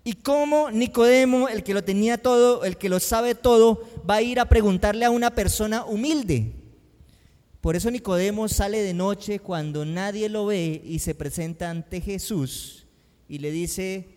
Y 0.06 0.14
como 0.14 0.72
Nicodemo, 0.72 1.50
el 1.50 1.62
que 1.62 1.74
lo 1.74 1.84
tenía 1.84 2.20
todo, 2.20 2.64
el 2.64 2.78
que 2.78 2.88
lo 2.88 3.02
sabe 3.02 3.36
todo, 3.36 3.82
va 4.10 4.16
a 4.16 4.22
ir 4.22 4.40
a 4.40 4.48
preguntarle 4.48 5.04
a 5.04 5.12
una 5.12 5.36
persona 5.36 5.84
humilde. 5.84 6.54
Por 7.60 7.76
eso 7.76 7.92
Nicodemo 7.92 8.48
sale 8.48 8.82
de 8.82 8.94
noche 8.94 9.40
cuando 9.40 9.84
nadie 9.84 10.30
lo 10.30 10.46
ve 10.46 10.82
y 10.86 11.00
se 11.00 11.16
presenta 11.16 11.70
ante 11.70 12.00
Jesús 12.00 12.86
y 13.28 13.40
le 13.40 13.52
dice, 13.52 14.15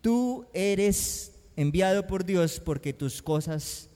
tú 0.00 0.46
eres 0.52 1.32
enviado 1.56 2.06
por 2.06 2.24
Dios 2.24 2.60
porque 2.64 2.92
tus 2.92 3.22
cosas, 3.22 3.88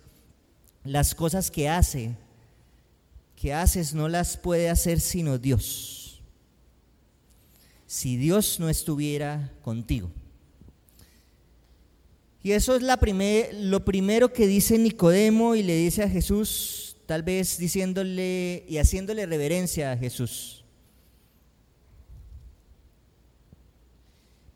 las 0.84 1.14
cosas 1.14 1.50
que 1.50 1.68
hace, 1.68 2.16
que 3.36 3.52
haces 3.52 3.94
no 3.94 4.08
las 4.08 4.36
puede 4.36 4.68
hacer 4.68 5.00
sino 5.00 5.38
Dios. 5.38 6.22
Si 7.86 8.16
Dios 8.16 8.58
no 8.58 8.68
estuviera 8.68 9.52
contigo. 9.62 10.10
Y 12.42 12.52
eso 12.52 12.76
es 12.76 12.82
la 12.82 12.98
lo 13.52 13.84
primero 13.84 14.32
que 14.32 14.46
dice 14.46 14.78
Nicodemo 14.78 15.54
y 15.54 15.62
le 15.62 15.76
dice 15.76 16.02
a 16.02 16.10
Jesús, 16.10 16.96
tal 17.06 17.22
vez 17.22 17.56
diciéndole 17.56 18.64
y 18.68 18.76
haciéndole 18.76 19.24
reverencia 19.24 19.92
a 19.92 19.96
Jesús. 19.96 20.63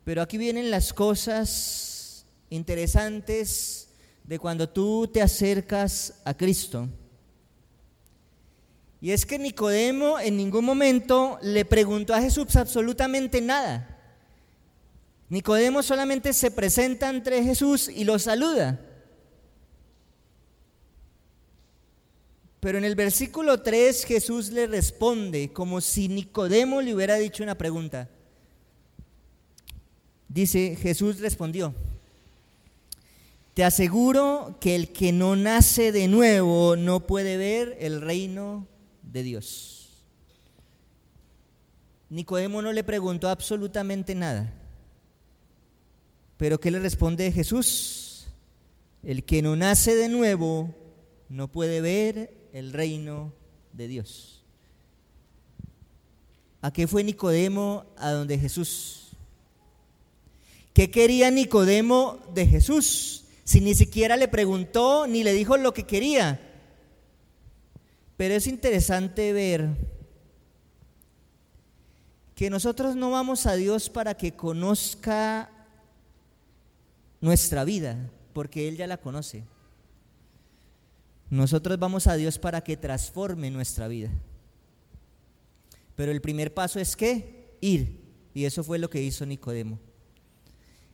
Pero 0.09 0.23
aquí 0.23 0.39
vienen 0.39 0.71
las 0.71 0.91
cosas 0.91 2.25
interesantes 2.49 3.89
de 4.23 4.39
cuando 4.39 4.67
tú 4.67 5.07
te 5.07 5.21
acercas 5.21 6.15
a 6.25 6.33
Cristo. 6.33 6.89
Y 9.01 9.11
es 9.11 9.23
que 9.23 9.37
Nicodemo 9.37 10.19
en 10.19 10.35
ningún 10.35 10.65
momento 10.65 11.37
le 11.43 11.63
preguntó 11.63 12.15
a 12.15 12.21
Jesús 12.21 12.55
absolutamente 12.55 13.39
nada. 13.39 13.99
Nicodemo 15.29 15.83
solamente 15.83 16.33
se 16.33 16.49
presenta 16.49 17.07
ante 17.07 17.43
Jesús 17.43 17.87
y 17.87 18.03
lo 18.03 18.17
saluda. 18.17 18.79
Pero 22.59 22.79
en 22.79 22.83
el 22.83 22.95
versículo 22.95 23.61
3 23.61 24.05
Jesús 24.05 24.49
le 24.49 24.65
responde 24.65 25.53
como 25.53 25.81
si 25.81 26.07
Nicodemo 26.07 26.81
le 26.81 26.95
hubiera 26.95 27.17
dicho 27.17 27.43
una 27.43 27.55
pregunta. 27.55 28.09
Dice, 30.29 30.77
Jesús 30.79 31.19
respondió, 31.19 31.73
te 33.55 33.63
aseguro 33.63 34.55
que 34.61 34.75
el 34.75 34.93
que 34.93 35.11
no 35.11 35.35
nace 35.35 35.91
de 35.91 36.07
nuevo 36.07 36.75
no 36.75 37.05
puede 37.05 37.35
ver 37.35 37.75
el 37.81 37.99
reino 37.99 38.67
de 39.01 39.23
Dios. 39.23 39.89
Nicodemo 42.09 42.61
no 42.61 42.71
le 42.71 42.83
preguntó 42.83 43.27
absolutamente 43.27 44.15
nada. 44.15 44.53
Pero 46.37 46.59
¿qué 46.59 46.71
le 46.71 46.79
responde 46.79 47.31
Jesús? 47.31 48.27
El 49.03 49.23
que 49.23 49.41
no 49.41 49.55
nace 49.55 49.95
de 49.95 50.09
nuevo 50.09 50.73
no 51.27 51.47
puede 51.47 51.81
ver 51.81 52.33
el 52.53 52.71
reino 52.71 53.33
de 53.73 53.87
Dios. 53.87 54.43
¿A 56.61 56.71
qué 56.71 56.87
fue 56.87 57.03
Nicodemo 57.03 57.85
a 57.97 58.11
donde 58.11 58.37
Jesús? 58.37 58.98
¿Qué 60.79 60.89
quería 60.89 61.29
Nicodemo 61.29 62.19
de 62.33 62.47
Jesús? 62.47 63.25
Si 63.43 63.59
ni 63.59 63.75
siquiera 63.75 64.15
le 64.15 64.29
preguntó 64.29 65.07
ni 65.07 65.25
le 65.25 65.33
dijo 65.33 65.57
lo 65.57 65.73
que 65.73 65.83
quería. 65.83 66.39
Pero 68.15 68.33
es 68.33 68.47
interesante 68.47 69.33
ver 69.33 69.75
que 72.33 72.49
nosotros 72.49 72.95
no 72.95 73.11
vamos 73.11 73.45
a 73.45 73.55
Dios 73.55 73.89
para 73.89 74.15
que 74.15 74.37
conozca 74.37 75.51
nuestra 77.19 77.65
vida, 77.65 78.09
porque 78.31 78.69
Él 78.69 78.77
ya 78.77 78.87
la 78.87 79.01
conoce. 79.01 79.43
Nosotros 81.29 81.77
vamos 81.77 82.07
a 82.07 82.15
Dios 82.15 82.39
para 82.39 82.61
que 82.61 82.77
transforme 82.77 83.51
nuestra 83.51 83.89
vida. 83.89 84.11
Pero 85.97 86.13
el 86.13 86.21
primer 86.21 86.53
paso 86.53 86.79
es 86.79 86.95
que 86.95 87.57
ir. 87.59 87.99
Y 88.33 88.45
eso 88.45 88.63
fue 88.63 88.79
lo 88.79 88.89
que 88.89 89.03
hizo 89.03 89.25
Nicodemo. 89.25 89.88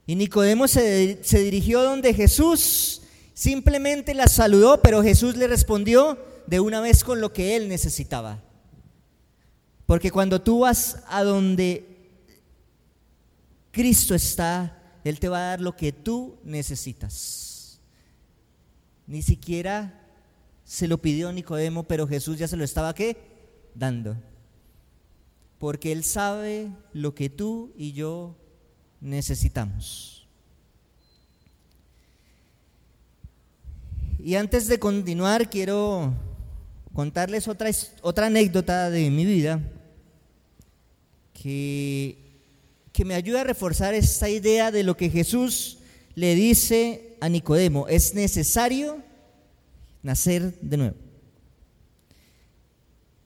Y 0.06 0.16
Nicodemo 0.16 0.68
se, 0.68 1.20
se 1.24 1.40
dirigió 1.40 1.82
donde 1.82 2.14
Jesús 2.14 3.02
simplemente 3.34 4.14
la 4.14 4.28
saludó, 4.28 4.82
pero 4.82 5.04
Jesús 5.04 5.36
le 5.36 5.48
respondió 5.48 6.18
de 6.48 6.60
una 6.60 6.82
vez 6.82 7.04
con 7.04 7.22
lo 7.22 7.34
que 7.34 7.56
él 7.56 7.68
necesitaba. 7.68 8.44
Porque 9.86 10.12
cuando 10.12 10.42
tú 10.42 10.60
vas 10.60 11.04
a 11.08 11.24
donde 11.24 12.10
Cristo 13.72 14.16
está, 14.16 14.82
él 15.04 15.20
te 15.20 15.30
va 15.30 15.38
a 15.38 15.50
dar 15.50 15.62
lo 15.62 15.76
que 15.76 15.92
tú 15.92 16.38
necesitas. 16.44 17.80
Ni 19.08 19.22
siquiera 19.22 20.02
se 20.64 20.88
lo 20.88 20.98
pidió 20.98 21.32
Nicodemo, 21.32 21.84
pero 21.84 22.08
Jesús 22.08 22.40
ya 22.40 22.48
se 22.48 22.58
lo 22.58 22.64
estaba 22.64 22.94
¿qué? 22.96 23.18
dando. 23.76 24.18
Porque 25.60 25.92
Él 25.92 26.04
sabe 26.04 26.72
lo 26.94 27.14
que 27.14 27.30
tú 27.30 27.72
y 27.78 27.94
yo 27.94 28.36
necesitamos. 29.06 30.28
Y 34.20 34.36
antes 34.36 34.68
de 34.68 34.80
continuar, 34.80 35.50
quiero 35.50 36.14
contarles 36.94 37.48
otra, 37.48 37.70
otra 38.02 38.28
anécdota 38.28 38.90
de 38.90 39.10
mi 39.10 39.26
vida 39.26 39.62
que 41.34 42.26
que 42.96 43.04
me 43.04 43.14
ayuda 43.14 43.42
a 43.42 43.44
reforzar 43.44 43.94
esta 43.94 44.30
idea 44.30 44.72
de 44.72 44.82
lo 44.82 44.96
que 44.96 45.10
Jesús 45.10 45.80
le 46.16 46.34
dice 46.34 47.18
a 47.20 47.28
Nicodemo. 47.28 47.90
Es 47.90 48.14
necesario 48.14 49.04
nacer 50.02 50.58
de 50.62 50.78
nuevo. 50.78 50.96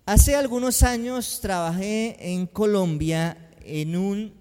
Hace 0.07 0.35
algunos 0.35 0.81
años 0.81 1.37
trabajé 1.39 2.17
en 2.33 2.47
Colombia 2.47 3.37
en 3.63 3.95
un, 3.95 4.33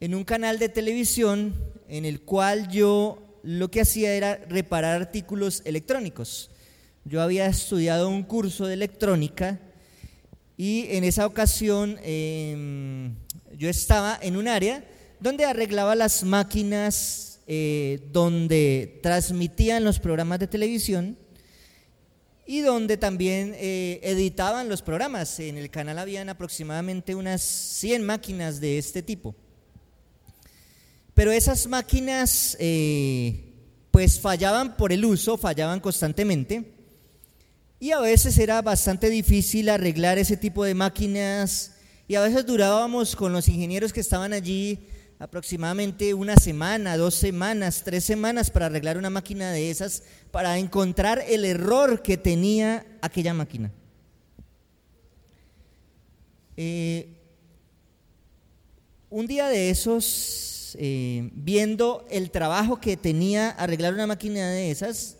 en 0.00 0.14
un 0.14 0.24
canal 0.24 0.58
de 0.58 0.68
televisión 0.68 1.54
en 1.88 2.04
el 2.04 2.20
cual 2.20 2.68
yo 2.68 3.40
lo 3.42 3.70
que 3.70 3.80
hacía 3.80 4.12
era 4.12 4.36
reparar 4.48 5.00
artículos 5.00 5.62
electrónicos. 5.64 6.50
Yo 7.04 7.22
había 7.22 7.46
estudiado 7.46 8.08
un 8.08 8.24
curso 8.24 8.66
de 8.66 8.74
electrónica 8.74 9.60
y 10.56 10.86
en 10.88 11.04
esa 11.04 11.26
ocasión 11.26 11.98
em, 12.02 13.14
yo 13.56 13.68
estaba 13.68 14.18
en 14.20 14.36
un 14.36 14.48
área 14.48 14.84
donde 15.20 15.44
arreglaba 15.44 15.94
las 15.94 16.24
máquinas 16.24 17.40
eh, 17.46 18.08
donde 18.10 18.98
transmitían 19.02 19.84
los 19.84 20.00
programas 20.00 20.40
de 20.40 20.48
televisión 20.48 21.16
y 22.44 22.60
donde 22.60 22.96
también 22.96 23.54
eh, 23.56 24.00
editaban 24.02 24.68
los 24.68 24.82
programas. 24.82 25.38
En 25.38 25.56
el 25.56 25.70
canal 25.70 25.98
habían 25.98 26.28
aproximadamente 26.28 27.14
unas 27.14 27.42
100 27.42 28.04
máquinas 28.04 28.60
de 28.60 28.78
este 28.78 29.02
tipo. 29.02 29.36
Pero 31.16 31.32
esas 31.32 31.66
máquinas 31.66 32.58
eh, 32.60 33.54
pues 33.90 34.20
fallaban 34.20 34.76
por 34.76 34.92
el 34.92 35.02
uso, 35.02 35.38
fallaban 35.38 35.80
constantemente. 35.80 36.74
Y 37.80 37.92
a 37.92 38.00
veces 38.00 38.36
era 38.36 38.60
bastante 38.60 39.08
difícil 39.08 39.70
arreglar 39.70 40.18
ese 40.18 40.36
tipo 40.36 40.62
de 40.62 40.74
máquinas 40.74 41.72
y 42.06 42.16
a 42.16 42.20
veces 42.20 42.44
durábamos 42.44 43.16
con 43.16 43.32
los 43.32 43.48
ingenieros 43.48 43.94
que 43.94 44.00
estaban 44.00 44.34
allí 44.34 44.88
aproximadamente 45.18 46.12
una 46.12 46.36
semana, 46.36 46.98
dos 46.98 47.14
semanas, 47.14 47.80
tres 47.82 48.04
semanas 48.04 48.50
para 48.50 48.66
arreglar 48.66 48.98
una 48.98 49.08
máquina 49.08 49.52
de 49.52 49.70
esas, 49.70 50.02
para 50.30 50.58
encontrar 50.58 51.24
el 51.26 51.46
error 51.46 52.02
que 52.02 52.18
tenía 52.18 52.84
aquella 53.00 53.32
máquina. 53.32 53.72
Eh, 56.58 57.08
un 59.08 59.26
día 59.26 59.48
de 59.48 59.70
esos, 59.70 60.45
eh, 60.78 61.30
viendo 61.32 62.06
el 62.10 62.30
trabajo 62.30 62.80
que 62.80 62.96
tenía 62.96 63.50
arreglar 63.50 63.94
una 63.94 64.06
máquina 64.06 64.50
de 64.50 64.70
esas, 64.70 65.16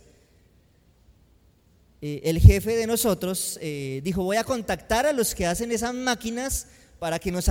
eh, 2.02 2.20
el 2.24 2.38
jefe 2.40 2.76
de 2.76 2.86
nosotros 2.86 3.58
dijo, 4.02 4.22
voy 4.22 4.36
a 4.36 4.44
contactar 4.44 5.06
a 5.06 5.12
los 5.12 5.34
que 5.34 5.46
hacen 5.46 5.72
esas 5.72 5.94
máquinas 5.94 6.68
para 6.98 7.18
que 7.18 7.30
nos, 7.30 7.48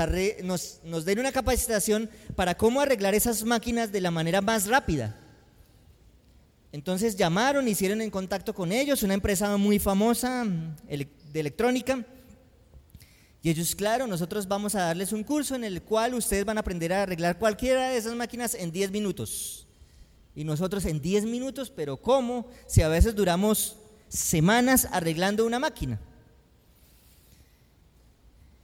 nos, 0.83 1.05
den 1.05 1.19
una 1.19 1.31
capacitación 1.31 2.09
para 2.35 2.55
cómo 2.55 2.81
arreglar 2.81 3.13
esas 3.13 3.43
máquinas 3.43 3.91
de 3.91 4.01
la 4.01 4.11
manera 4.11 4.41
más 4.41 4.67
rápida. 4.67 5.15
Entonces 6.71 7.15
llamaron, 7.15 7.67
hicieron 7.67 8.01
en 8.01 8.09
contacto 8.09 8.53
con 8.53 8.71
ellos, 8.71 9.03
una 9.03 9.13
empresa 9.13 9.55
muy 9.57 9.79
famosa 9.79 10.43
mm, 10.43 10.75
de 10.87 11.39
electrónica. 11.39 12.05
Y 13.45 13.51
ellos, 13.51 13.75
claro, 13.75 14.07
nosotros 14.07 14.47
vamos 14.47 14.73
a 14.73 14.85
darles 14.85 15.11
un 15.11 15.23
curso 15.23 15.53
en 15.53 15.63
el 15.63 15.83
cual 15.83 16.15
ustedes 16.15 16.45
van 16.45 16.57
a 16.57 16.61
aprender 16.61 16.91
a 16.91 17.03
arreglar 17.03 17.37
cualquiera 17.37 17.89
de 17.89 17.97
esas 17.97 18.15
máquinas 18.15 18.55
en 18.55 18.71
10 18.71 18.89
minutos. 18.89 19.67
Y 20.35 20.43
nosotros 20.43 20.83
en 20.85 20.99
10 20.99 21.25
minutos, 21.25 21.69
pero 21.69 21.95
¿cómo? 21.95 22.47
Si 22.65 22.81
a 22.81 22.87
veces 22.87 23.13
duramos 23.13 23.75
semanas 24.09 24.87
arreglando 24.91 25.45
una 25.45 25.59
máquina. 25.59 26.01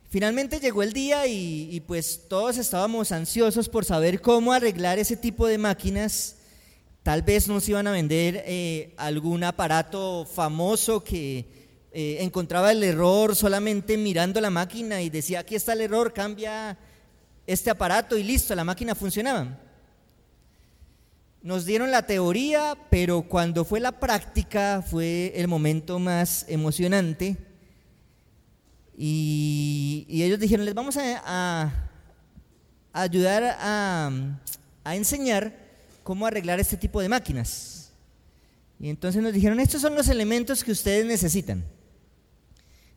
Finalmente 0.09 0.59
llegó 0.59 0.81
el 0.81 0.93
día 0.93 1.27
y, 1.27 1.79
pues 1.81 2.23
todos 2.27 2.57
estábamos 2.57 3.11
ansiosos 3.11 3.69
por 3.69 3.85
saber 3.85 4.19
cómo 4.19 4.51
arreglar 4.51 4.97
ese 4.97 5.15
tipo 5.15 5.45
de 5.45 5.59
máquinas. 5.59 6.38
Tal 7.03 7.21
vez 7.21 7.47
nos 7.47 7.69
iban 7.69 7.85
a 7.85 7.91
vender 7.91 8.43
eh, 8.47 8.95
algún 8.97 9.43
aparato 9.43 10.25
famoso 10.25 11.03
que 11.03 11.61
eh, 11.93 12.17
encontraba 12.21 12.71
el 12.71 12.81
error 12.83 13.36
solamente 13.36 13.98
mirando 13.98 14.39
la 14.39 14.50
máquina 14.50 15.01
y 15.01 15.10
decía, 15.10 15.41
aquí 15.41 15.55
está 15.55 15.74
el 15.74 15.81
error, 15.81 16.13
cambia 16.13 16.77
este 17.45 17.69
aparato 17.69 18.17
y 18.17 18.24
listo, 18.24 18.55
la 18.55 18.63
máquina 18.63 18.95
funcionaba. 18.95 19.60
Nos 21.41 21.65
dieron 21.65 21.91
la 21.91 22.05
teoría, 22.05 22.77
pero 22.89 23.24
cuando 23.24 23.65
fue 23.65 23.81
la 23.81 23.91
práctica 24.00 24.81
fue 24.88 25.33
el 25.36 25.50
momento 25.50 26.00
más 26.00 26.45
emocionante. 26.48 27.36
Y, 28.95 30.05
ellos 30.07 30.39
dijeron, 30.39 30.65
les 30.65 30.75
vamos 30.75 30.95
a, 30.98 31.89
ayudar 32.93 33.57
a, 33.60 34.12
a 34.83 34.95
enseñar 34.95 35.53
cómo 36.03 36.25
arreglar 36.25 36.62
este 36.62 36.77
tipo 36.77 37.01
de 37.01 37.10
máquinas. 37.10 37.91
Y 38.79 38.89
entonces 38.89 39.21
nos 39.21 39.33
dijeron, 39.33 39.60
estos 39.60 39.81
son 39.81 39.95
los 39.95 40.07
elementos 40.07 40.63
que 40.63 40.71
ustedes 40.71 41.05
necesitan. 41.05 41.65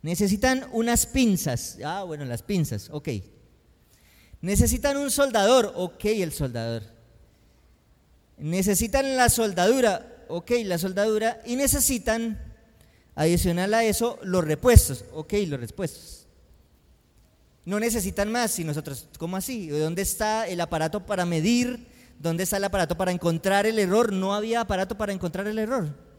Necesitan 0.04 0.66
unas 0.72 1.06
pinzas. 1.06 1.78
Ah, 1.82 2.02
bueno, 2.02 2.26
las 2.26 2.42
pinzas, 2.42 2.90
ok. 2.90 3.08
Necesitan 4.42 4.98
un 4.98 5.10
soldador, 5.10 5.72
ok, 5.74 6.04
el 6.04 6.30
soldador. 6.30 6.82
Necesitan 8.36 9.16
la 9.16 9.30
soldadura, 9.30 10.26
ok, 10.28 10.50
la 10.66 10.76
soldadura. 10.76 11.40
Y 11.46 11.56
necesitan, 11.56 12.38
adicional 13.14 13.72
a 13.72 13.82
eso, 13.82 14.18
los 14.22 14.44
repuestos, 14.44 15.06
ok, 15.14 15.32
los 15.46 15.58
repuestos. 15.58 16.26
No 17.64 17.80
necesitan 17.80 18.30
más, 18.30 18.58
y 18.58 18.64
nosotros, 18.64 19.08
¿cómo 19.16 19.38
así? 19.38 19.68
¿Dónde 19.68 20.02
está 20.02 20.46
el 20.46 20.60
aparato 20.60 21.06
para 21.06 21.24
medir? 21.24 21.86
¿Dónde 22.18 22.42
está 22.42 22.58
el 22.58 22.64
aparato 22.64 22.94
para 22.94 23.10
encontrar 23.10 23.64
el 23.64 23.78
error? 23.78 24.12
No 24.12 24.34
había 24.34 24.60
aparato 24.60 24.98
para 24.98 25.14
encontrar 25.14 25.46
el 25.46 25.58
error. 25.58 26.13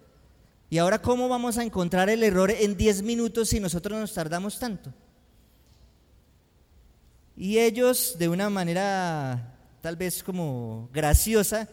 ¿Y 0.70 0.78
ahora 0.78 1.02
cómo 1.02 1.30
vamos 1.30 1.58
a 1.58 1.64
encontrar 1.64 2.10
el 2.10 2.24
error 2.24 2.52
en 2.52 2.76
10 2.76 3.04
minutos 3.04 3.50
si 3.50 3.60
nosotros 3.60 4.00
nos 4.00 4.14
tardamos 4.14 4.58
tanto? 4.60 4.94
Y 7.38 7.60
ellos, 7.60 8.16
de 8.18 8.30
una 8.30 8.50
manera 8.50 9.54
tal 9.82 9.96
vez 9.96 10.24
como 10.24 10.90
graciosa, 10.92 11.70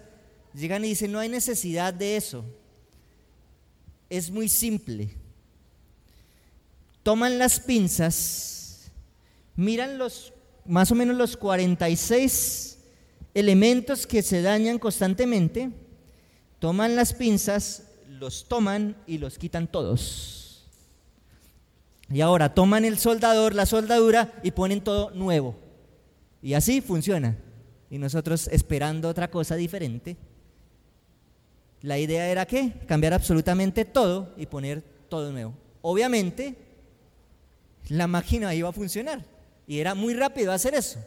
llegan 0.55 0.85
y 0.85 0.89
dicen, 0.89 1.13
no 1.13 1.19
hay 1.19 1.29
necesidad 1.29 1.95
de 1.95 2.17
eso. 2.17 2.45
Es 4.11 4.31
muy 4.31 4.49
simple. 4.49 5.15
Toman 7.03 7.39
las 7.39 7.59
pinzas, 7.59 8.91
miran 9.57 9.99
los 9.99 10.33
más 10.65 10.93
o 10.93 10.95
menos 10.95 11.17
los 11.17 11.37
46 11.37 12.79
elementos 13.35 14.07
que 14.07 14.23
se 14.23 14.43
dañan 14.43 14.79
constantemente, 14.79 15.71
toman 16.59 16.95
las 16.95 17.15
pinzas, 17.15 17.85
los 18.23 18.45
toman 18.45 18.95
y 19.05 19.19
los 19.19 19.37
quitan 19.37 19.67
todos. 19.67 20.65
Y 22.09 22.21
ahora 22.21 22.55
toman 22.55 22.85
el 22.85 22.97
soldador, 22.97 23.53
la 23.53 23.67
soldadura 23.67 24.33
y 24.45 24.53
ponen 24.53 24.81
todo 24.81 25.11
nuevo. 25.11 25.57
Y 26.41 26.55
así 26.55 26.81
funciona. 26.81 27.37
Y 27.91 27.99
nosotros 27.99 28.47
esperando 28.53 29.09
otra 29.09 29.29
cosa 29.29 29.57
diferente. 29.57 30.17
La 31.81 31.99
idea 31.99 32.29
era 32.29 32.47
que 32.47 32.73
cambiar 32.87 33.13
absolutamente 33.13 33.85
todo 33.85 34.33
y 34.37 34.47
poner 34.47 34.83
todo 35.09 35.33
nuevo. 35.33 35.55
Obviamente, 35.81 36.55
la 37.89 38.07
máquina 38.07 38.55
iba 38.55 38.69
a 38.69 38.73
funcionar 38.73 39.25
y 39.67 39.81
era 39.81 39.97
muy 39.97 40.15
rápido 40.15 40.53
hacer 40.53 40.75
eso. 40.75 41.01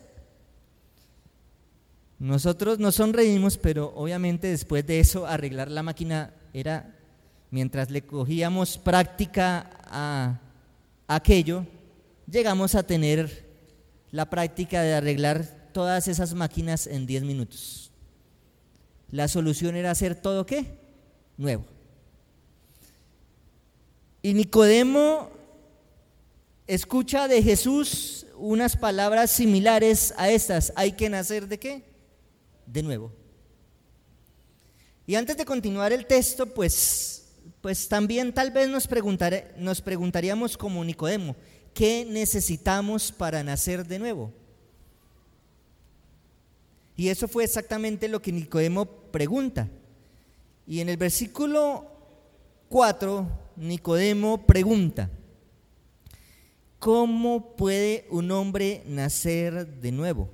Nosotros 2.19 2.77
nos 2.77 2.95
sonreímos, 2.95 3.57
pero 3.57 3.93
obviamente 3.95 4.47
después 4.47 4.85
de 4.85 4.99
eso 4.99 5.25
arreglar 5.25 5.71
la 5.71 5.81
máquina 5.81 6.33
era 6.55 6.94
mientras 7.55 7.89
le 7.89 8.01
cogíamos 8.01 8.77
práctica 8.77 9.71
a 9.85 10.41
aquello, 11.07 11.65
llegamos 12.29 12.75
a 12.75 12.83
tener 12.83 13.45
la 14.11 14.29
práctica 14.29 14.81
de 14.81 14.93
arreglar 14.93 15.69
todas 15.71 16.09
esas 16.09 16.33
máquinas 16.33 16.85
en 16.85 17.05
10 17.05 17.23
minutos. 17.23 17.93
La 19.09 19.29
solución 19.29 19.77
era 19.77 19.91
hacer 19.91 20.15
todo 20.15 20.45
qué? 20.45 20.65
Nuevo. 21.37 21.63
Y 24.21 24.33
Nicodemo 24.33 25.31
escucha 26.67 27.29
de 27.29 27.41
Jesús 27.41 28.25
unas 28.35 28.75
palabras 28.75 29.31
similares 29.31 30.13
a 30.17 30.29
estas. 30.29 30.73
Hay 30.75 30.91
que 30.91 31.09
nacer 31.09 31.47
de 31.47 31.57
qué? 31.57 31.83
De 32.65 32.83
nuevo. 32.83 33.13
Y 35.07 35.15
antes 35.15 35.37
de 35.37 35.45
continuar 35.45 35.93
el 35.93 36.05
texto, 36.05 36.47
pues 36.47 37.14
pues 37.65 37.87
también 37.87 38.31
tal 38.31 38.51
vez 38.51 38.69
nos, 38.69 38.87
nos 39.57 39.81
preguntaríamos 39.81 40.55
como 40.55 40.85
Nicodemo, 40.85 41.35
¿qué 41.73 42.05
necesitamos 42.07 43.11
para 43.11 43.43
nacer 43.43 43.87
de 43.87 43.97
nuevo? 43.97 44.31
Y 46.95 47.07
eso 47.07 47.27
fue 47.27 47.43
exactamente 47.43 48.07
lo 48.07 48.21
que 48.21 48.31
Nicodemo 48.31 48.85
pregunta. 48.85 49.67
Y 50.67 50.79
en 50.79 50.89
el 50.89 50.97
versículo 50.97 51.87
4, 52.69 53.27
Nicodemo 53.55 54.45
pregunta, 54.45 55.09
¿cómo 56.77 57.55
puede 57.55 58.05
un 58.11 58.29
hombre 58.29 58.83
nacer 58.85 59.65
de 59.65 59.91
nuevo? 59.91 60.29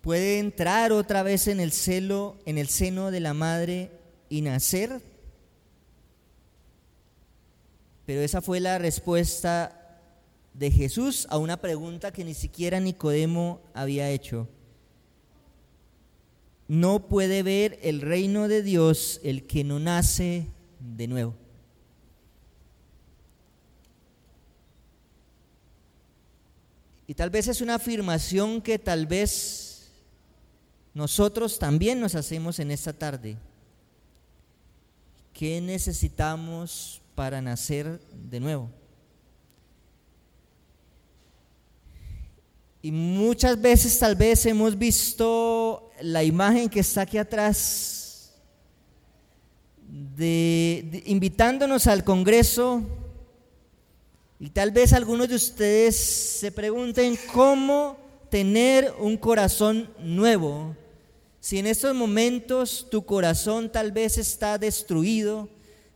¿Puede 0.00 0.38
entrar 0.38 0.92
otra 0.92 1.24
vez 1.24 1.48
en 1.48 1.58
el, 1.58 1.72
celo, 1.72 2.36
en 2.46 2.56
el 2.56 2.68
seno 2.68 3.10
de 3.10 3.18
la 3.18 3.34
madre 3.34 3.90
y 4.28 4.42
nacer? 4.42 5.17
Pero 8.08 8.22
esa 8.22 8.40
fue 8.40 8.58
la 8.58 8.78
respuesta 8.78 10.00
de 10.54 10.70
Jesús 10.70 11.26
a 11.28 11.36
una 11.36 11.58
pregunta 11.58 12.10
que 12.10 12.24
ni 12.24 12.32
siquiera 12.32 12.80
Nicodemo 12.80 13.60
había 13.74 14.08
hecho. 14.08 14.48
No 16.68 17.06
puede 17.06 17.42
ver 17.42 17.78
el 17.82 18.00
reino 18.00 18.48
de 18.48 18.62
Dios 18.62 19.20
el 19.24 19.46
que 19.46 19.62
no 19.62 19.78
nace 19.78 20.46
de 20.80 21.06
nuevo. 21.06 21.34
Y 27.06 27.12
tal 27.12 27.28
vez 27.28 27.46
es 27.46 27.60
una 27.60 27.74
afirmación 27.74 28.62
que 28.62 28.78
tal 28.78 29.04
vez 29.06 29.90
nosotros 30.94 31.58
también 31.58 32.00
nos 32.00 32.14
hacemos 32.14 32.58
en 32.58 32.70
esta 32.70 32.94
tarde. 32.94 33.36
¿Qué 35.34 35.60
necesitamos 35.60 37.02
para 37.18 37.42
nacer 37.42 37.98
de 38.30 38.38
nuevo. 38.38 38.70
Y 42.80 42.92
muchas 42.92 43.60
veces 43.60 43.98
tal 43.98 44.14
vez 44.14 44.46
hemos 44.46 44.78
visto 44.78 45.90
la 46.00 46.22
imagen 46.22 46.68
que 46.68 46.78
está 46.78 47.00
aquí 47.00 47.18
atrás 47.18 48.36
de, 50.14 51.02
invitándonos 51.06 51.88
al 51.88 52.04
Congreso 52.04 52.82
y 54.38 54.50
tal 54.50 54.70
vez 54.70 54.92
algunos 54.92 55.28
de 55.28 55.34
ustedes 55.34 55.96
se 55.96 56.52
pregunten 56.52 57.18
cómo 57.32 57.98
tener 58.30 58.94
un 59.00 59.16
corazón 59.16 59.90
nuevo. 59.98 60.76
Si 61.40 61.58
en 61.58 61.66
estos 61.66 61.96
momentos 61.96 62.86
tu 62.88 63.04
corazón 63.04 63.72
tal 63.72 63.90
vez 63.90 64.18
está 64.18 64.56
destruido, 64.56 65.48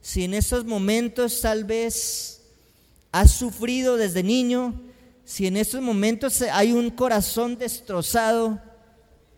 si 0.03 0.25
en 0.25 0.35
estos 0.35 0.65
momentos 0.65 1.41
tal 1.41 1.65
vez 1.65 2.43
has 3.13 3.31
sufrido 3.31 3.97
desde 3.97 4.25
niño, 4.25 4.75
si 5.25 5.47
en 5.47 5.57
estos 5.57 5.81
momentos 5.81 6.43
hay 6.43 6.73
un 6.73 6.91
corazón 6.91 7.57
destrozado, 7.57 8.61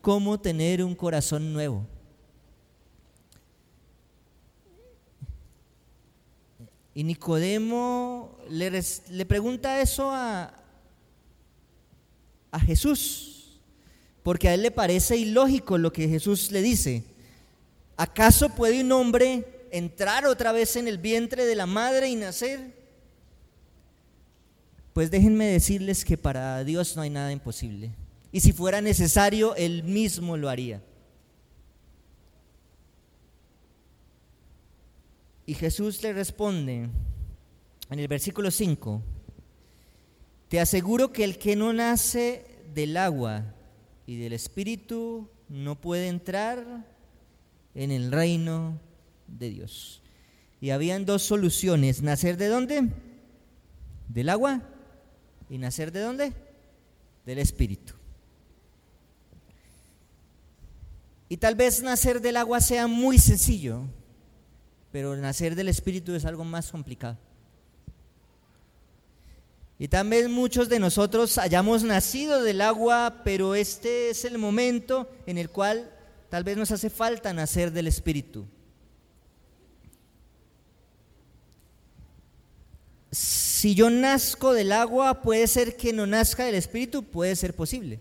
¿cómo 0.00 0.40
tener 0.40 0.83
un 0.83 0.94
corazón 0.94 1.53
nuevo? 1.53 1.87
Y 6.94 7.05
Nicodemo 7.05 8.38
le, 8.48 8.83
le 9.11 9.27
pregunta 9.27 9.81
eso 9.83 10.11
a, 10.11 10.55
a 12.50 12.61
Jesús, 12.61 13.61
porque 14.22 14.48
a 14.48 14.55
él 14.55 14.62
le 14.62 14.70
parece 14.70 15.18
ilógico 15.18 15.77
lo 15.77 15.92
que 15.92 16.09
Jesús 16.09 16.50
le 16.50 16.62
dice. 16.62 17.05
¿Acaso 17.96 18.48
puede 18.48 18.81
un 18.81 18.92
hombre 18.92 19.54
entrar 19.77 20.27
otra 20.27 20.53
vez 20.53 20.77
en 20.77 20.89
el 20.89 20.99
vientre 20.99 21.45
de 21.47 21.57
la 21.57 21.67
madre 21.67 22.09
y 22.09 22.15
nacer? 22.15 22.73
Pues 24.93 25.11
déjenme 25.11 25.47
decirles 25.47 26.05
que 26.05 26.17
para 26.17 26.63
Dios 26.63 26.95
no 26.95 27.03
hay 27.03 27.11
nada 27.11 27.33
imposible. 27.33 27.91
Y 28.31 28.41
si 28.41 28.53
fuera 28.53 28.81
necesario, 28.81 29.57
Él 29.57 29.83
mismo 29.83 30.37
lo 30.37 30.49
haría. 30.49 30.83
Y 35.47 35.55
Jesús 35.55 36.03
le 36.03 36.13
responde 36.13 36.89
en 37.91 37.99
el 37.99 38.09
versículo 38.09 38.51
5, 38.51 39.03
te 40.49 40.61
aseguro 40.61 41.13
que 41.13 41.25
el 41.25 41.39
que 41.39 41.57
no 41.57 41.73
nace 41.73 42.47
del 42.73 42.97
agua 42.97 43.55
y 44.07 44.17
del 44.17 44.33
Espíritu 44.33 45.29
no 45.49 45.81
puede 45.81 46.09
entrar 46.09 46.87
en 47.75 47.91
el 47.91 48.13
reino 48.13 48.79
de 48.79 48.94
Dios. 49.27 50.03
Y 50.61 50.71
habían 50.71 51.05
dos 51.05 51.23
soluciones, 51.23 52.03
nacer 52.03 52.37
de 52.37 52.49
dónde? 52.49 52.91
Del 54.09 54.29
agua 54.29 54.63
y 55.51 55.59
nacer 55.59 55.93
de 55.93 56.01
dónde? 56.01 56.33
Del 57.27 57.39
Espíritu. 57.39 57.95
Y 61.29 61.37
tal 61.39 61.55
vez 61.55 61.83
nacer 61.83 62.21
del 62.21 62.37
agua 62.37 62.61
sea 62.61 62.87
muy 62.87 63.19
sencillo, 63.19 63.83
pero 64.93 65.17
nacer 65.17 65.55
del 65.55 65.69
Espíritu 65.69 66.15
es 66.15 66.25
algo 66.25 66.45
más 66.45 66.71
complicado. 66.71 67.19
Y 69.79 69.89
también 69.89 70.31
muchos 70.31 70.69
de 70.69 70.79
nosotros 70.79 71.37
hayamos 71.37 71.83
nacido 71.83 72.43
del 72.43 72.61
agua, 72.61 73.23
pero 73.25 73.55
este 73.55 74.11
es 74.11 74.25
el 74.25 74.39
momento 74.39 75.11
en 75.27 75.37
el 75.37 75.51
cual 75.51 75.91
tal 76.29 76.45
vez 76.45 76.57
nos 76.57 76.71
hace 76.71 76.91
falta 76.91 77.33
nacer 77.33 77.73
del 77.73 77.89
Espíritu. 77.89 78.47
Si 83.64 83.74
yo 83.74 83.88
nazco 83.88 84.53
del 84.53 84.72
agua, 84.72 85.22
puede 85.22 85.46
ser 85.46 85.79
que 85.79 85.94
no 85.94 86.07
nazca 86.07 86.44
del 86.44 86.55
Espíritu, 86.55 87.03
puede 87.03 87.35
ser 87.35 87.57
posible. 87.57 87.98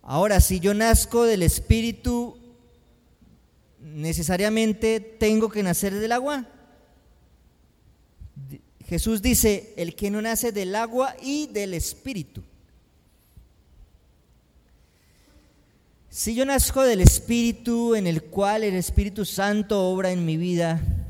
Ahora, 0.00 0.40
si 0.40 0.58
yo 0.58 0.72
nazco 0.72 1.24
del 1.24 1.42
Espíritu, 1.42 2.34
necesariamente 3.80 5.00
tengo 5.00 5.50
que 5.50 5.62
nacer 5.62 5.92
del 5.92 6.12
agua. 6.12 6.46
Jesús 8.86 9.20
dice, 9.20 9.74
el 9.76 9.94
que 9.94 10.10
no 10.10 10.22
nace 10.22 10.50
del 10.50 10.74
agua 10.76 11.14
y 11.20 11.48
del 11.48 11.74
Espíritu. 11.74 12.42
Si 16.08 16.34
yo 16.34 16.46
nazco 16.46 16.84
del 16.84 17.02
Espíritu 17.02 17.94
en 17.94 18.06
el 18.06 18.22
cual 18.22 18.64
el 18.64 18.76
Espíritu 18.76 19.26
Santo 19.26 19.90
obra 19.90 20.10
en 20.10 20.24
mi 20.24 20.38
vida, 20.38 21.03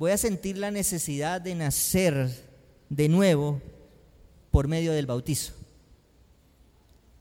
voy 0.00 0.10
a 0.10 0.18
sentir 0.18 0.58
la 0.58 0.72
necesidad 0.72 1.40
de 1.40 1.54
nacer 1.54 2.28
de 2.88 3.08
nuevo 3.08 3.60
por 4.50 4.66
medio 4.66 4.92
del 4.92 5.06
bautizo 5.06 5.60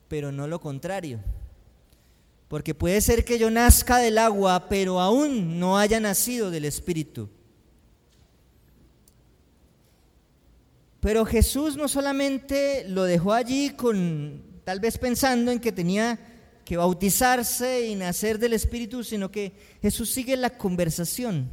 pero 0.10 0.32
no 0.32 0.48
lo 0.48 0.60
contrario. 0.60 1.20
Porque 2.50 2.74
puede 2.74 3.00
ser 3.00 3.24
que 3.24 3.38
yo 3.38 3.50
nazca 3.52 4.00
del 4.00 4.18
agua, 4.18 4.68
pero 4.68 5.00
aún 5.00 5.60
no 5.60 5.78
haya 5.78 6.00
nacido 6.00 6.50
del 6.50 6.65
Espíritu. 6.65 7.30
Pero 11.00 11.26
Jesús 11.26 11.78
no 11.78 11.88
solamente 11.88 12.84
lo 12.89 13.04
dejó 13.04 13.34
allí 13.34 13.70
con 13.70 14.42
tal 14.65 14.80
vez 14.80 14.98
pensando 14.98 15.52
en 15.52 15.60
que 15.60 15.72
tenía 15.72 16.20
que 16.65 16.76
bautizarse 16.76 17.88
y 17.88 17.96
nacer 17.96 18.39
del 18.39 18.54
Espíritu, 18.54 19.04
sino 19.04 19.32
que 19.32 19.54
Jesús 19.82 20.10
sigue 20.10 20.36
la 20.36 20.50
conversación. 20.50 21.50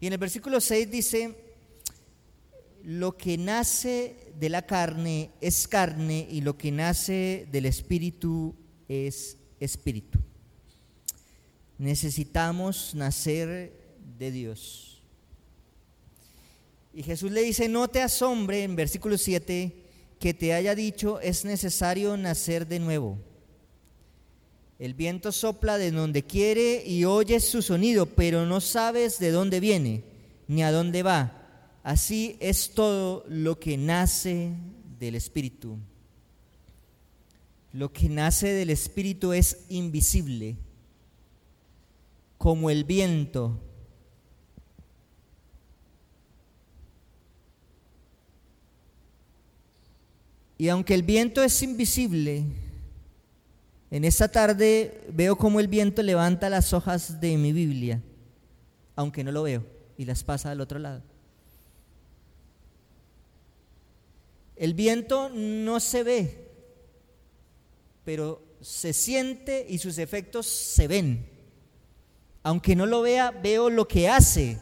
Y 0.00 0.06
en 0.06 0.12
el 0.12 0.18
versículo 0.18 0.60
6 0.60 0.90
dice, 0.90 1.34
lo 2.82 3.16
que 3.16 3.36
nace 3.36 4.32
de 4.38 4.48
la 4.48 4.62
carne 4.62 5.30
es 5.40 5.66
carne 5.66 6.26
y 6.30 6.40
lo 6.40 6.56
que 6.56 6.70
nace 6.70 7.48
del 7.50 7.66
espíritu 7.66 8.54
es 8.88 9.38
espíritu. 9.58 10.20
Necesitamos 11.78 12.94
nacer 12.94 13.72
de 14.18 14.30
Dios. 14.30 15.02
Y 16.94 17.02
Jesús 17.02 17.32
le 17.32 17.42
dice, 17.42 17.68
no 17.68 17.88
te 17.88 18.00
asombre 18.00 18.62
en 18.62 18.76
versículo 18.76 19.18
7 19.18 19.84
que 20.18 20.32
te 20.32 20.54
haya 20.54 20.74
dicho 20.74 21.20
es 21.20 21.44
necesario 21.44 22.16
nacer 22.16 22.66
de 22.66 22.78
nuevo. 22.78 23.18
El 24.78 24.94
viento 24.94 25.32
sopla 25.32 25.78
de 25.78 25.90
donde 25.90 26.22
quiere 26.22 26.84
y 26.86 27.04
oyes 27.04 27.48
su 27.48 27.62
sonido, 27.62 28.06
pero 28.06 28.44
no 28.44 28.60
sabes 28.60 29.18
de 29.18 29.30
dónde 29.30 29.60
viene 29.60 30.04
ni 30.48 30.62
a 30.62 30.70
dónde 30.70 31.02
va 31.02 31.46
Así 31.86 32.36
es 32.40 32.74
todo 32.74 33.24
lo 33.28 33.60
que 33.60 33.76
nace 33.76 34.50
del 34.98 35.14
Espíritu. 35.14 35.78
Lo 37.72 37.92
que 37.92 38.08
nace 38.08 38.48
del 38.48 38.70
Espíritu 38.70 39.32
es 39.32 39.66
invisible, 39.68 40.56
como 42.38 42.70
el 42.70 42.82
viento. 42.82 43.56
Y 50.58 50.68
aunque 50.70 50.94
el 50.94 51.04
viento 51.04 51.40
es 51.40 51.62
invisible, 51.62 52.46
en 53.90 54.04
esta 54.04 54.28
tarde 54.28 55.06
veo 55.12 55.36
como 55.36 55.60
el 55.60 55.68
viento 55.68 56.02
levanta 56.02 56.50
las 56.50 56.72
hojas 56.72 57.20
de 57.20 57.36
mi 57.36 57.52
Biblia, 57.52 58.02
aunque 58.96 59.22
no 59.22 59.32
lo 59.32 59.44
veo, 59.44 59.64
y 59.96 60.04
las 60.04 60.24
pasa 60.24 60.50
al 60.50 60.60
otro 60.60 60.78
lado. 60.78 61.02
El 64.56 64.74
viento 64.74 65.28
no 65.28 65.80
se 65.80 66.02
ve, 66.02 66.48
pero 68.04 68.42
se 68.60 68.92
siente 68.92 69.66
y 69.68 69.78
sus 69.78 69.98
efectos 69.98 70.46
se 70.46 70.88
ven. 70.88 71.28
Aunque 72.42 72.74
no 72.74 72.86
lo 72.86 73.02
vea, 73.02 73.30
veo 73.30 73.70
lo 73.70 73.86
que 73.86 74.08
hace. 74.08 74.58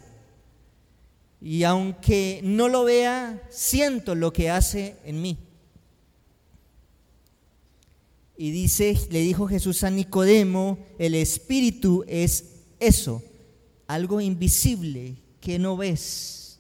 Y 1.41 1.63
aunque 1.65 2.41
no 2.43 2.69
lo 2.69 2.85
vea, 2.85 3.43
siento 3.51 4.15
lo 4.15 4.33
que 4.33 4.51
hace 4.51 4.97
en 5.05 5.23
mí. 5.23 5.39
Y 8.37 8.51
dice, 8.51 8.99
le 9.11 9.21
dijo 9.21 9.47
Jesús 9.47 9.85
a 9.85 9.91
Nicodemo, 9.91 10.79
el 10.99 11.15
espíritu 11.15 12.05
es 12.09 12.45
eso, 12.81 13.23
algo 13.87 14.21
invisible 14.21 15.17
que 15.41 15.59
no 15.59 15.77
ves, 15.77 16.59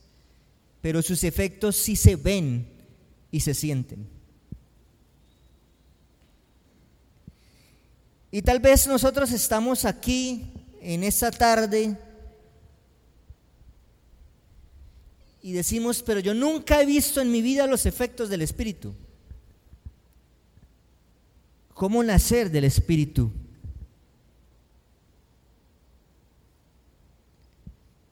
pero 0.80 1.02
sus 1.02 1.24
efectos 1.24 1.76
sí 1.76 1.96
se 1.96 2.16
ven 2.16 2.66
y 3.32 3.40
se 3.40 3.54
sienten. 3.54 4.06
Y 8.30 8.42
tal 8.42 8.58
vez 8.58 8.87
nosotros 8.87 9.32
estamos 9.32 9.84
aquí 9.84 10.52
en 10.80 11.04
esta 11.04 11.30
tarde 11.30 11.96
y 15.40 15.52
decimos, 15.52 16.02
pero 16.02 16.20
yo 16.20 16.34
nunca 16.34 16.80
he 16.80 16.87
visto 16.87 17.20
en 17.20 17.30
mi 17.30 17.42
vida 17.42 17.66
los 17.66 17.87
efectos 17.87 18.28
del 18.28 18.42
Espíritu. 18.42 18.94
¿Cómo 21.74 22.04
nacer 22.04 22.50
del 22.50 22.64
Espíritu? 22.64 23.32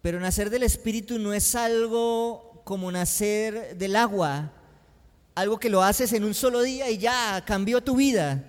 Pero 0.03 0.19
nacer 0.19 0.51
del 0.51 0.65
Espíritu 0.65 1.21
no 1.21 1.33
es 1.33 1.55
algo 1.55 2.61
como 2.65 2.91
nacer 2.91 3.79
del 3.79 3.95
agua, 3.95 4.53
algo 5.37 5.61
que 5.61 5.71
lo 5.71 5.81
haces 5.81 6.13
en 6.13 6.25
un 6.25 6.35
solo 6.35 6.61
día 6.63 6.91
y 6.91 6.99
ya 6.99 7.45
cambió 7.47 7.81
tu 7.81 7.95
vida. 7.95 8.45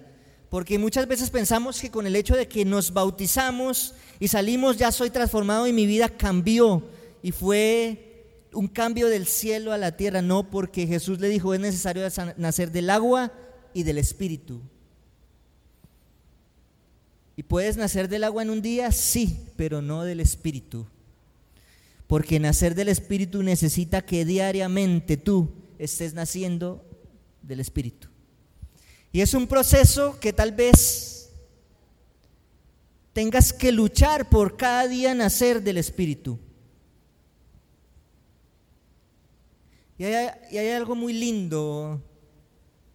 Porque 0.49 0.79
muchas 0.79 1.07
veces 1.07 1.29
pensamos 1.29 1.79
que 1.79 1.91
con 1.91 2.07
el 2.07 2.15
hecho 2.15 2.35
de 2.35 2.47
que 2.47 2.65
nos 2.65 2.91
bautizamos 2.91 3.93
y 4.19 4.27
salimos 4.27 4.77
ya 4.77 4.91
soy 4.91 5.11
transformado 5.11 5.67
y 5.67 5.73
mi 5.73 5.85
vida 5.85 6.09
cambió. 6.09 6.89
Y 7.21 7.31
fue 7.31 8.49
un 8.51 8.67
cambio 8.67 9.07
del 9.07 9.27
cielo 9.27 9.73
a 9.73 9.77
la 9.77 9.95
tierra. 9.95 10.23
No, 10.23 10.49
porque 10.49 10.87
Jesús 10.87 11.19
le 11.19 11.29
dijo 11.29 11.53
es 11.53 11.59
necesario 11.59 12.03
nacer 12.37 12.71
del 12.71 12.89
agua 12.89 13.31
y 13.75 13.83
del 13.83 13.99
espíritu. 13.99 14.59
¿Y 17.35 17.43
puedes 17.43 17.77
nacer 17.77 18.07
del 18.09 18.23
agua 18.23 18.43
en 18.43 18.49
un 18.49 18.61
día? 18.61 18.91
Sí, 18.91 19.47
pero 19.55 19.81
no 19.81 20.03
del 20.03 20.19
espíritu. 20.19 20.87
Porque 22.07 22.39
nacer 22.39 22.75
del 22.75 22.89
espíritu 22.89 23.41
necesita 23.41 24.05
que 24.05 24.25
diariamente 24.25 25.17
tú 25.17 25.51
estés 25.79 26.13
naciendo 26.13 26.85
del 27.41 27.59
Espíritu. 27.59 28.07
Y 29.11 29.21
es 29.21 29.33
un 29.33 29.47
proceso 29.47 30.19
que 30.19 30.33
tal 30.33 30.51
vez 30.51 31.29
tengas 33.11 33.53
que 33.53 33.71
luchar 33.71 34.29
por 34.29 34.57
cada 34.57 34.87
día 34.87 35.13
nacer 35.13 35.61
del 35.61 35.77
Espíritu. 35.77 36.39
Y 39.97 40.05
hay, 40.05 40.29
y 40.51 40.57
hay, 40.57 40.69
algo 40.69 40.95
muy 40.95 41.13
lindo 41.13 42.01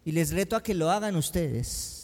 y 0.03 0.11
les 0.11 0.31
reto 0.31 0.55
a 0.55 0.61
que 0.61 0.73
lo 0.73 0.91
hagan 0.91 1.15
ustedes. 1.15 1.98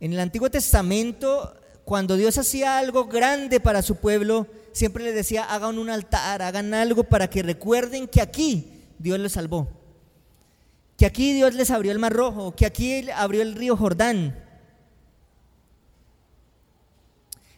En 0.00 0.12
el 0.12 0.20
Antiguo 0.20 0.50
Testamento, 0.50 1.54
cuando 1.84 2.16
Dios 2.16 2.36
hacía 2.36 2.78
algo 2.78 3.06
grande 3.06 3.60
para 3.60 3.80
su 3.80 3.96
pueblo, 3.96 4.46
siempre 4.72 5.04
les 5.04 5.14
decía, 5.14 5.44
hagan 5.44 5.78
un 5.78 5.88
altar, 5.88 6.42
hagan 6.42 6.74
algo 6.74 7.04
para 7.04 7.30
que 7.30 7.42
recuerden 7.42 8.06
que 8.06 8.20
aquí 8.20 8.82
Dios 8.98 9.18
les 9.18 9.32
salvó, 9.32 9.68
que 10.98 11.06
aquí 11.06 11.32
Dios 11.32 11.54
les 11.54 11.70
abrió 11.70 11.92
el 11.92 11.98
mar 11.98 12.12
rojo, 12.12 12.54
que 12.54 12.66
aquí 12.66 13.08
abrió 13.10 13.40
el 13.40 13.54
río 13.54 13.76
Jordán. 13.76 14.42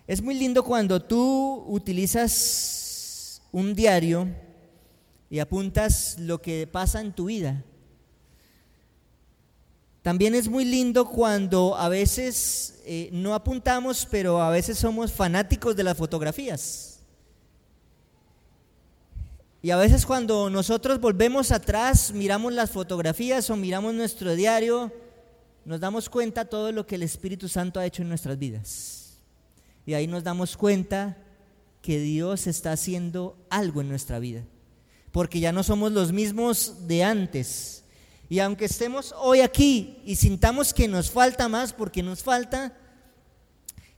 Es 0.06 0.22
muy 0.22 0.34
lindo 0.34 0.62
cuando 0.62 1.02
tú 1.02 1.64
utilizas 1.66 3.42
un 3.50 3.74
diario 3.74 4.28
y 5.28 5.40
apuntas 5.40 6.16
lo 6.18 6.40
que 6.40 6.66
pasa 6.66 7.00
en 7.00 7.12
tu 7.12 7.26
vida. 7.26 7.64
También 10.08 10.34
es 10.34 10.48
muy 10.48 10.64
lindo 10.64 11.04
cuando 11.04 11.76
a 11.76 11.90
veces 11.90 12.80
eh, 12.86 13.10
no 13.12 13.34
apuntamos, 13.34 14.08
pero 14.10 14.40
a 14.40 14.48
veces 14.48 14.78
somos 14.78 15.12
fanáticos 15.12 15.76
de 15.76 15.84
las 15.84 15.98
fotografías. 15.98 17.00
Y 19.60 19.70
a 19.70 19.76
veces 19.76 20.06
cuando 20.06 20.48
nosotros 20.48 20.98
volvemos 20.98 21.52
atrás, 21.52 22.10
miramos 22.14 22.54
las 22.54 22.70
fotografías 22.70 23.50
o 23.50 23.56
miramos 23.56 23.92
nuestro 23.92 24.34
diario, 24.34 24.90
nos 25.66 25.78
damos 25.78 26.08
cuenta 26.08 26.46
todo 26.46 26.72
lo 26.72 26.86
que 26.86 26.94
el 26.94 27.02
Espíritu 27.02 27.46
Santo 27.46 27.78
ha 27.78 27.84
hecho 27.84 28.00
en 28.00 28.08
nuestras 28.08 28.38
vidas. 28.38 29.18
Y 29.84 29.92
ahí 29.92 30.06
nos 30.06 30.24
damos 30.24 30.56
cuenta 30.56 31.18
que 31.82 32.00
Dios 32.00 32.46
está 32.46 32.72
haciendo 32.72 33.36
algo 33.50 33.82
en 33.82 33.90
nuestra 33.90 34.18
vida. 34.20 34.42
Porque 35.12 35.38
ya 35.38 35.52
no 35.52 35.62
somos 35.62 35.92
los 35.92 36.12
mismos 36.12 36.88
de 36.88 37.04
antes. 37.04 37.84
Y 38.28 38.40
aunque 38.40 38.66
estemos 38.66 39.14
hoy 39.16 39.40
aquí 39.40 40.02
y 40.04 40.16
sintamos 40.16 40.74
que 40.74 40.86
nos 40.86 41.10
falta 41.10 41.48
más, 41.48 41.72
porque 41.72 42.02
nos 42.02 42.22
falta, 42.22 42.76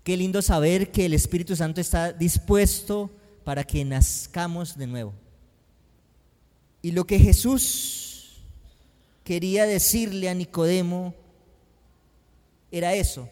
qué 0.04 0.16
lindo 0.16 0.40
saber 0.40 0.92
que 0.92 1.06
el 1.06 1.14
Espíritu 1.14 1.56
Santo 1.56 1.80
está 1.80 2.12
dispuesto 2.12 3.10
para 3.44 3.64
que 3.64 3.84
nazcamos 3.84 4.76
de 4.76 4.86
nuevo. 4.86 5.14
Y 6.82 6.92
lo 6.92 7.06
que 7.06 7.18
Jesús 7.18 8.38
quería 9.24 9.66
decirle 9.66 10.28
a 10.28 10.34
Nicodemo 10.34 11.14
era 12.70 12.94
eso. 12.94 13.28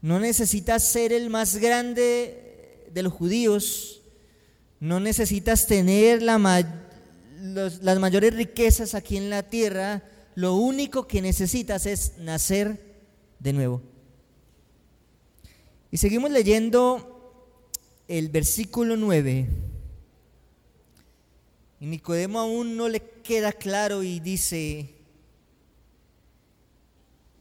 No 0.00 0.18
necesitas 0.18 0.82
ser 0.82 1.12
el 1.12 1.28
más 1.28 1.58
grande 1.58 2.86
de 2.92 3.02
los 3.02 3.12
judíos, 3.12 4.00
no 4.80 4.98
necesitas 4.98 5.66
tener 5.66 6.22
la 6.22 6.38
las 7.40 7.98
mayores 7.98 8.34
riquezas 8.34 8.94
aquí 8.94 9.16
en 9.16 9.30
la 9.30 9.42
tierra, 9.42 10.02
lo 10.34 10.54
único 10.54 11.06
que 11.06 11.22
necesitas 11.22 11.86
es 11.86 12.18
nacer 12.18 12.80
de 13.38 13.52
nuevo. 13.52 13.82
Y 15.90 15.96
seguimos 15.96 16.30
leyendo 16.30 17.44
el 18.06 18.28
versículo 18.28 18.96
9. 18.96 19.48
Y 21.80 21.86
Nicodemo 21.86 22.40
aún 22.40 22.76
no 22.76 22.88
le 22.88 23.00
queda 23.22 23.52
claro 23.52 24.02
y 24.02 24.20
dice, 24.20 24.94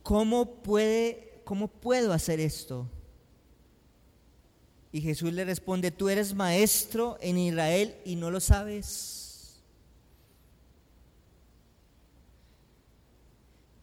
¿cómo, 0.01 0.61
puede, 0.63 1.41
¿cómo 1.43 1.67
puedo 1.67 2.13
hacer 2.13 2.39
esto? 2.39 2.87
Y 4.91 5.01
Jesús 5.01 5.31
le 5.33 5.45
responde, 5.45 5.91
tú 5.91 6.09
eres 6.09 6.33
maestro 6.33 7.17
en 7.21 7.37
Israel 7.37 7.95
y 8.05 8.15
no 8.15 8.31
lo 8.31 8.39
sabes. 8.39 9.18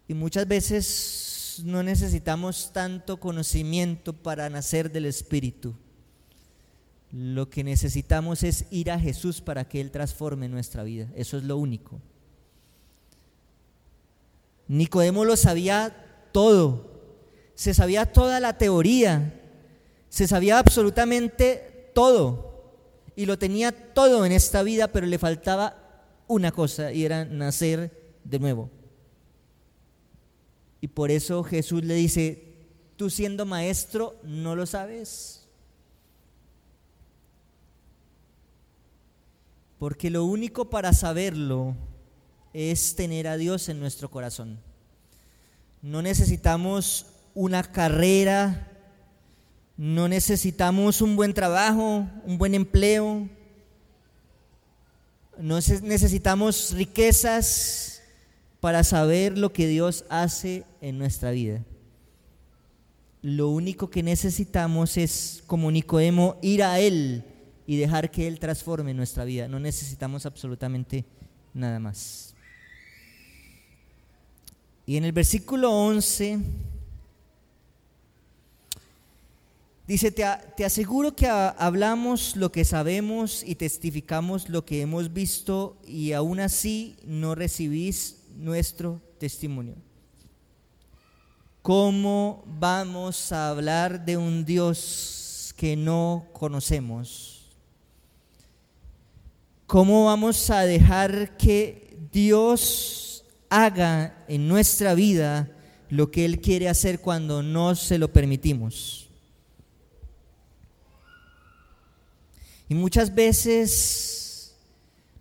Y 0.09 0.15
muchas 0.15 0.47
veces 0.47 1.63
no 1.65 1.83
necesitamos 1.83 2.71
tanto 2.73 3.19
conocimiento 3.19 4.13
para 4.13 4.49
nacer 4.51 4.91
del 4.91 5.07
Espíritu. 5.07 5.75
Lo 7.13 7.49
que 7.49 7.65
necesitamos 7.65 8.43
es 8.43 8.67
ir 8.71 8.91
a 8.91 8.99
Jesús 8.99 9.41
para 9.41 9.69
que 9.69 9.81
Él 9.81 9.91
transforme 9.91 10.49
nuestra 10.49 10.83
vida. 10.83 11.09
Eso 11.15 11.39
es 11.39 11.45
lo 11.45 11.57
único. 11.57 12.01
Nicodemo 14.69 15.25
lo 15.25 15.37
sabía 15.37 16.29
todo. 16.33 16.91
Se 17.55 17.75
sabía 17.75 18.13
toda 18.13 18.41
la 18.41 18.59
teoría. 18.59 19.41
Se 20.09 20.27
sabía 20.27 20.59
absolutamente 20.59 21.91
todo. 21.95 22.75
Y 23.15 23.27
lo 23.27 23.39
tenía 23.39 23.73
todo 23.95 24.27
en 24.27 24.33
esta 24.33 24.63
vida, 24.63 24.89
pero 24.89 25.07
le 25.07 25.19
faltaba 25.19 25.77
una 26.29 26.53
cosa 26.53 26.93
y 26.93 27.05
era 27.05 27.25
nacer 27.25 28.19
de 28.25 28.39
nuevo. 28.39 28.71
Y 30.87 30.89
por 30.89 31.11
eso 31.11 31.43
Jesús 31.43 31.83
le 31.83 31.95
dice, 31.95 32.45
tú 32.97 33.11
siendo 33.11 33.45
maestro, 33.45 34.21
¿no 34.23 34.55
lo 34.55 34.67
sabes? 34.67 35.49
Porque 39.81 40.11
lo 40.11 40.25
único 40.25 40.71
para 40.71 40.93
saberlo 40.93 41.75
es 42.53 42.95
tener 42.95 43.27
a 43.27 43.37
Dios 43.37 43.69
en 43.69 43.81
nuestro 43.81 44.13
corazón. 44.13 44.61
No 45.83 46.03
necesitamos 46.03 47.07
una 47.35 47.65
carrera, 47.65 48.71
no 49.77 50.07
necesitamos 50.07 51.01
un 51.03 51.17
buen 51.17 51.35
trabajo, 51.35 52.07
un 52.25 52.39
buen 52.39 52.55
empleo, 52.55 53.29
no 55.37 55.57
necesitamos 55.57 56.75
riquezas 56.77 57.96
para 58.67 58.83
saber 58.83 59.39
lo 59.39 59.53
que 59.53 59.69
Dios 59.69 60.05
hace 60.09 60.65
en 60.81 60.99
nuestra 60.99 61.31
vida. 61.31 61.65
Lo 63.23 63.49
único 63.51 63.91
que 63.91 64.03
necesitamos 64.03 64.97
es, 64.97 65.45
como 65.47 65.71
Nicodemo, 65.71 66.37
ir 66.43 66.65
a 66.65 66.81
Él 66.81 67.23
y 67.65 67.77
dejar 67.77 68.11
que 68.11 68.27
Él 68.27 68.41
transforme 68.41 68.93
nuestra 68.93 69.25
vida. 69.25 69.47
No 69.47 69.61
necesitamos 69.61 70.27
absolutamente 70.27 71.05
nada 71.55 71.79
más. 71.79 72.35
Y 74.85 74.97
en 74.97 75.05
el 75.05 75.13
versículo 75.13 75.71
11 75.71 76.41
dice, 79.87 80.11
te, 80.11 80.25
te, 80.57 80.65
aseguro 80.65 81.15
que 81.15 81.29
hablamos 81.29 82.35
lo 82.35 82.51
que 82.51 82.65
sabemos 82.65 83.45
y 83.47 83.55
testificamos 83.55 84.49
lo 84.49 84.65
que 84.65 84.81
hemos 84.81 85.13
visto 85.13 85.79
y 85.87 86.11
aún 86.11 86.41
así 86.41 86.97
no 87.05 87.37
recibís 87.37 88.26
nuestro 88.37 89.01
testimonio. 89.19 89.75
¿Cómo 91.63 92.45
vamos 92.47 93.33
a 93.33 93.49
hablar 93.49 94.05
de 94.05 94.17
un 94.17 94.45
Dios 94.45 95.53
que 95.57 95.77
no 95.77 96.27
conocemos? 96.33 97.57
¿Cómo 99.67 100.05
vamos 100.05 100.49
a 100.51 100.61
dejar 100.61 101.37
que 101.37 101.99
Dios 102.13 103.25
haga 103.49 104.25
en 104.29 104.47
nuestra 104.47 104.95
vida 104.95 105.51
lo 105.89 106.11
que 106.13 106.25
Él 106.25 106.41
quiere 106.41 106.69
hacer 106.69 107.01
cuando 107.01 107.43
no 107.43 107.75
se 107.75 107.99
lo 107.99 108.13
permitimos? 108.13 109.09
Y 112.69 112.75
muchas 112.75 113.15
veces 113.15 114.26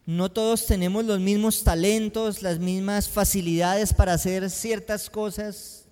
no 0.05 0.31
todos 0.31 0.65
tenemos 0.65 1.05
los 1.05 1.19
mismos 1.19 1.63
talentos, 1.63 2.41
las 2.41 2.59
mismas 2.59 3.09
facilidades 3.09 3.93
para 3.93 4.13
hacer 4.13 4.49
ciertas 4.49 5.09
cosas. 5.09 5.85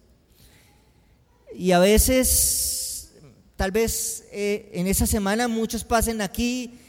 Y 1.55 1.71
a 1.71 1.79
veces, 1.79 3.11
tal 3.55 3.71
vez 3.71 4.25
eh, 4.31 4.69
en 4.73 4.87
esa 4.87 5.07
semana 5.07 5.47
muchos 5.47 5.83
pasen 5.83 6.21
aquí 6.21 6.79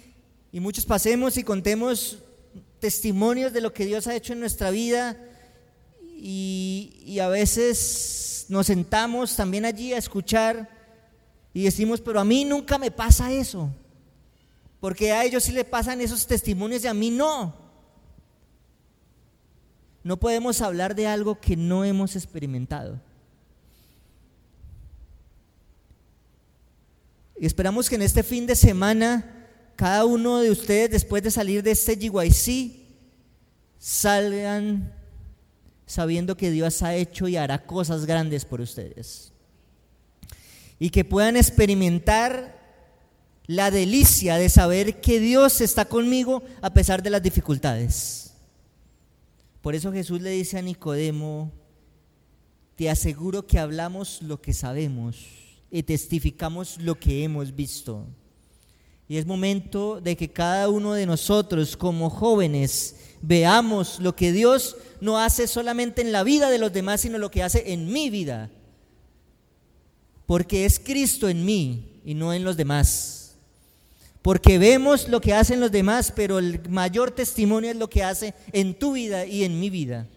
y 0.52 0.60
muchos 0.60 0.84
pasemos 0.84 1.36
y 1.36 1.44
contemos 1.44 2.18
testimonios 2.78 3.52
de 3.52 3.62
lo 3.62 3.72
que 3.72 3.86
Dios 3.86 4.06
ha 4.06 4.14
hecho 4.14 4.34
en 4.34 4.40
nuestra 4.40 4.70
vida 4.70 5.16
y, 6.26 7.18
a 7.20 7.28
veces 7.28 8.46
nos 8.48 8.66
sentamos 8.66 9.36
también 9.36 9.64
allí 9.64 9.92
a 9.92 9.98
escuchar 9.98 10.68
y 11.52 11.64
decimos, 11.64 12.00
pero 12.00 12.20
a 12.20 12.24
mí 12.24 12.44
nunca 12.44 12.78
me 12.78 12.90
pasa 12.90 13.32
eso, 13.32 13.70
porque 14.84 15.12
a 15.12 15.24
ellos 15.24 15.44
sí 15.44 15.52
le 15.52 15.64
pasan 15.64 16.02
esos 16.02 16.26
testimonios 16.26 16.84
y 16.84 16.88
a 16.88 16.92
mí 16.92 17.08
no. 17.08 17.54
No 20.02 20.20
podemos 20.20 20.60
hablar 20.60 20.94
de 20.94 21.06
algo 21.06 21.40
que 21.40 21.56
no 21.56 21.86
hemos 21.86 22.16
experimentado. 22.16 23.00
Y 27.40 27.46
esperamos 27.46 27.88
que 27.88 27.94
en 27.94 28.02
este 28.02 28.22
fin 28.22 28.46
de 28.46 28.54
semana 28.54 29.48
cada 29.74 30.04
uno 30.04 30.40
de 30.40 30.50
ustedes 30.50 30.90
después 30.90 31.22
de 31.22 31.30
salir 31.30 31.62
de 31.62 31.70
este 31.70 31.96
GYC 31.96 32.76
salgan 33.78 34.92
sabiendo 35.86 36.36
que 36.36 36.50
Dios 36.50 36.82
ha 36.82 36.94
hecho 36.94 37.26
y 37.26 37.38
hará 37.38 37.64
cosas 37.64 38.04
grandes 38.04 38.44
por 38.44 38.60
ustedes. 38.60 39.32
Y 40.78 40.90
que 40.90 41.06
puedan 41.06 41.38
experimentar 41.38 42.63
la 43.46 43.70
delicia 43.70 44.36
de 44.36 44.48
saber 44.48 45.00
que 45.00 45.20
Dios 45.20 45.60
está 45.60 45.84
conmigo 45.84 46.42
a 46.62 46.72
pesar 46.72 47.02
de 47.02 47.10
las 47.10 47.22
dificultades. 47.22 48.34
Por 49.60 49.74
eso 49.74 49.92
Jesús 49.92 50.20
le 50.20 50.30
dice 50.30 50.58
a 50.58 50.62
Nicodemo, 50.62 51.50
te 52.76 52.90
aseguro 52.90 53.46
que 53.46 53.58
hablamos 53.58 54.20
lo 54.22 54.40
que 54.40 54.52
sabemos 54.52 55.16
y 55.70 55.82
testificamos 55.82 56.78
lo 56.80 56.98
que 56.98 57.24
hemos 57.24 57.54
visto. 57.54 58.06
Y 59.08 59.16
es 59.18 59.26
momento 59.26 60.00
de 60.00 60.16
que 60.16 60.30
cada 60.30 60.68
uno 60.68 60.94
de 60.94 61.06
nosotros 61.06 61.76
como 61.76 62.08
jóvenes 62.08 62.96
veamos 63.20 64.00
lo 64.00 64.16
que 64.16 64.32
Dios 64.32 64.76
no 65.00 65.18
hace 65.18 65.46
solamente 65.46 66.00
en 66.02 66.12
la 66.12 66.24
vida 66.24 66.50
de 66.50 66.58
los 66.58 66.72
demás, 66.72 67.02
sino 67.02 67.18
lo 67.18 67.30
que 67.30 67.42
hace 67.42 67.72
en 67.72 67.92
mi 67.92 68.08
vida. 68.08 68.50
Porque 70.26 70.64
es 70.64 70.78
Cristo 70.78 71.28
en 71.28 71.44
mí 71.44 72.00
y 72.04 72.14
no 72.14 72.32
en 72.32 72.44
los 72.44 72.56
demás. 72.56 73.23
Porque 74.24 74.56
vemos 74.56 75.06
lo 75.06 75.20
que 75.20 75.34
hacen 75.34 75.60
los 75.60 75.70
demás, 75.70 76.10
pero 76.10 76.38
el 76.38 76.66
mayor 76.70 77.10
testimonio 77.10 77.70
es 77.70 77.76
lo 77.76 77.90
que 77.90 78.02
hace 78.02 78.32
en 78.52 78.72
tu 78.72 78.94
vida 78.94 79.26
y 79.26 79.44
en 79.44 79.60
mi 79.60 79.68
vida. 79.68 80.08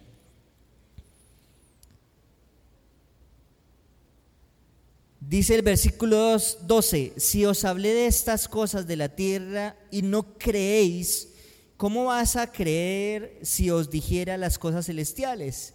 Dice 5.19 5.55
el 5.55 5.61
versículo 5.61 6.37
12, 6.61 7.15
si 7.17 7.43
os 7.43 7.65
hablé 7.65 7.93
de 7.93 8.07
estas 8.07 8.47
cosas 8.47 8.87
de 8.87 8.95
la 8.95 9.09
tierra 9.09 9.75
y 9.91 10.03
no 10.03 10.37
creéis, 10.37 11.27
¿cómo 11.75 12.05
vas 12.05 12.37
a 12.37 12.49
creer 12.49 13.37
si 13.41 13.69
os 13.71 13.89
dijera 13.89 14.37
las 14.37 14.57
cosas 14.57 14.85
celestiales? 14.85 15.73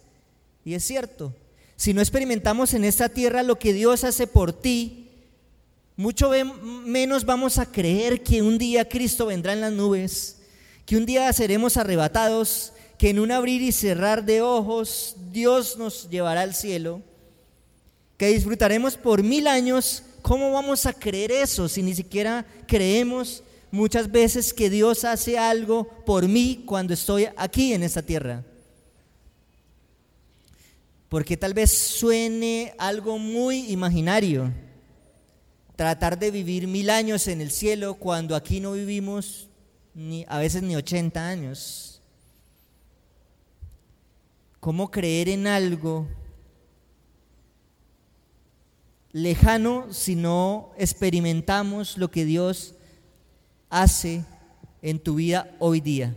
Y 0.65 0.73
es 0.73 0.83
cierto, 0.83 1.35
si 1.75 1.93
no 1.93 2.01
experimentamos 2.01 2.73
en 2.73 2.83
esta 2.83 3.09
tierra 3.09 3.43
lo 3.43 3.59
que 3.59 3.73
Dios 3.73 4.03
hace 4.03 4.25
por 4.25 4.53
ti, 4.53 5.02
mucho 5.95 6.31
menos 6.85 7.23
vamos 7.23 7.59
a 7.59 7.67
creer 7.67 8.23
que 8.23 8.41
un 8.41 8.57
día 8.57 8.87
Cristo 8.87 9.27
vendrá 9.27 9.53
en 9.53 9.61
las 9.61 9.71
nubes, 9.71 10.37
que 10.85 10.97
un 10.97 11.05
día 11.05 11.31
seremos 11.33 11.77
arrebatados, 11.77 12.73
que 12.97 13.11
en 13.11 13.19
un 13.19 13.31
abrir 13.31 13.61
y 13.61 13.71
cerrar 13.71 14.25
de 14.25 14.41
ojos 14.41 15.15
Dios 15.31 15.77
nos 15.77 16.09
llevará 16.09 16.41
al 16.41 16.55
cielo, 16.55 17.01
que 18.17 18.27
disfrutaremos 18.27 18.97
por 18.97 19.21
mil 19.21 19.47
años. 19.47 20.03
¿Cómo 20.23 20.51
vamos 20.51 20.85
a 20.85 20.93
creer 20.93 21.31
eso 21.31 21.67
si 21.67 21.83
ni 21.83 21.93
siquiera 21.93 22.45
creemos 22.65 23.43
muchas 23.71 24.11
veces 24.11 24.53
que 24.53 24.69
Dios 24.69 25.03
hace 25.03 25.37
algo 25.37 25.87
por 26.05 26.27
mí 26.27 26.63
cuando 26.65 26.93
estoy 26.93 27.27
aquí 27.35 27.73
en 27.73 27.83
esta 27.83 28.01
tierra? 28.01 28.43
Porque 31.09 31.37
tal 31.37 31.53
vez 31.53 31.71
suene 31.71 32.73
algo 32.79 33.19
muy 33.19 33.71
imaginario 33.71 34.51
tratar 35.75 36.19
de 36.19 36.31
vivir 36.31 36.67
mil 36.67 36.89
años 36.89 37.27
en 37.27 37.41
el 37.41 37.51
cielo 37.51 37.95
cuando 37.95 38.35
aquí 38.35 38.59
no 38.59 38.73
vivimos 38.73 39.47
ni, 39.93 40.25
a 40.27 40.39
veces 40.39 40.63
ni 40.63 40.75
80 40.75 41.27
años. 41.27 42.01
¿Cómo 44.59 44.91
creer 44.91 45.29
en 45.29 45.47
algo 45.47 46.07
lejano 49.11 49.91
si 49.91 50.15
no 50.15 50.71
experimentamos 50.77 51.97
lo 51.97 52.09
que 52.09 52.25
Dios 52.25 52.75
hace 53.69 54.23
en 54.81 54.99
tu 54.99 55.15
vida 55.15 55.55
hoy 55.59 55.81
día? 55.81 56.15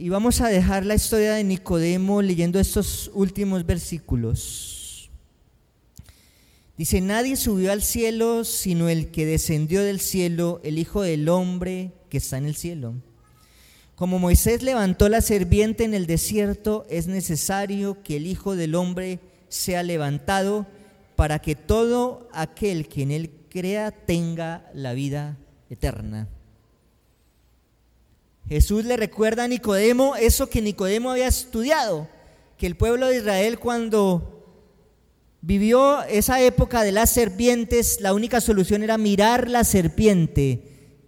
Y 0.00 0.08
vamos 0.08 0.40
a 0.40 0.48
dejar 0.48 0.86
la 0.86 0.94
historia 0.94 1.34
de 1.34 1.44
Nicodemo 1.44 2.22
leyendo 2.22 2.58
estos 2.58 3.10
últimos 3.12 3.66
versículos. 3.66 5.10
Dice, 6.78 7.02
nadie 7.02 7.36
subió 7.36 7.70
al 7.70 7.82
cielo 7.82 8.44
sino 8.44 8.88
el 8.88 9.10
que 9.10 9.26
descendió 9.26 9.82
del 9.82 10.00
cielo, 10.00 10.62
el 10.64 10.78
Hijo 10.78 11.02
del 11.02 11.28
Hombre 11.28 11.92
que 12.08 12.16
está 12.16 12.38
en 12.38 12.46
el 12.46 12.56
cielo. 12.56 12.94
Como 13.94 14.18
Moisés 14.18 14.62
levantó 14.62 15.10
la 15.10 15.20
serpiente 15.20 15.84
en 15.84 15.92
el 15.92 16.06
desierto, 16.06 16.86
es 16.88 17.06
necesario 17.06 18.02
que 18.02 18.16
el 18.16 18.26
Hijo 18.26 18.56
del 18.56 18.76
Hombre 18.76 19.20
sea 19.50 19.82
levantado 19.82 20.66
para 21.14 21.40
que 21.40 21.56
todo 21.56 22.26
aquel 22.32 22.88
que 22.88 23.02
en 23.02 23.10
él 23.10 23.32
crea 23.50 23.90
tenga 23.90 24.70
la 24.72 24.94
vida 24.94 25.36
eterna. 25.68 26.26
Jesús 28.50 28.84
le 28.84 28.96
recuerda 28.96 29.44
a 29.44 29.48
Nicodemo 29.48 30.16
eso 30.16 30.50
que 30.50 30.60
Nicodemo 30.60 31.12
había 31.12 31.28
estudiado, 31.28 32.08
que 32.58 32.66
el 32.66 32.76
pueblo 32.76 33.06
de 33.06 33.18
Israel 33.18 33.60
cuando 33.60 34.44
vivió 35.40 36.02
esa 36.02 36.42
época 36.42 36.82
de 36.82 36.90
las 36.90 37.10
serpientes, 37.10 38.00
la 38.00 38.12
única 38.12 38.40
solución 38.40 38.82
era 38.82 38.98
mirar 38.98 39.48
la 39.48 39.62
serpiente 39.62 40.64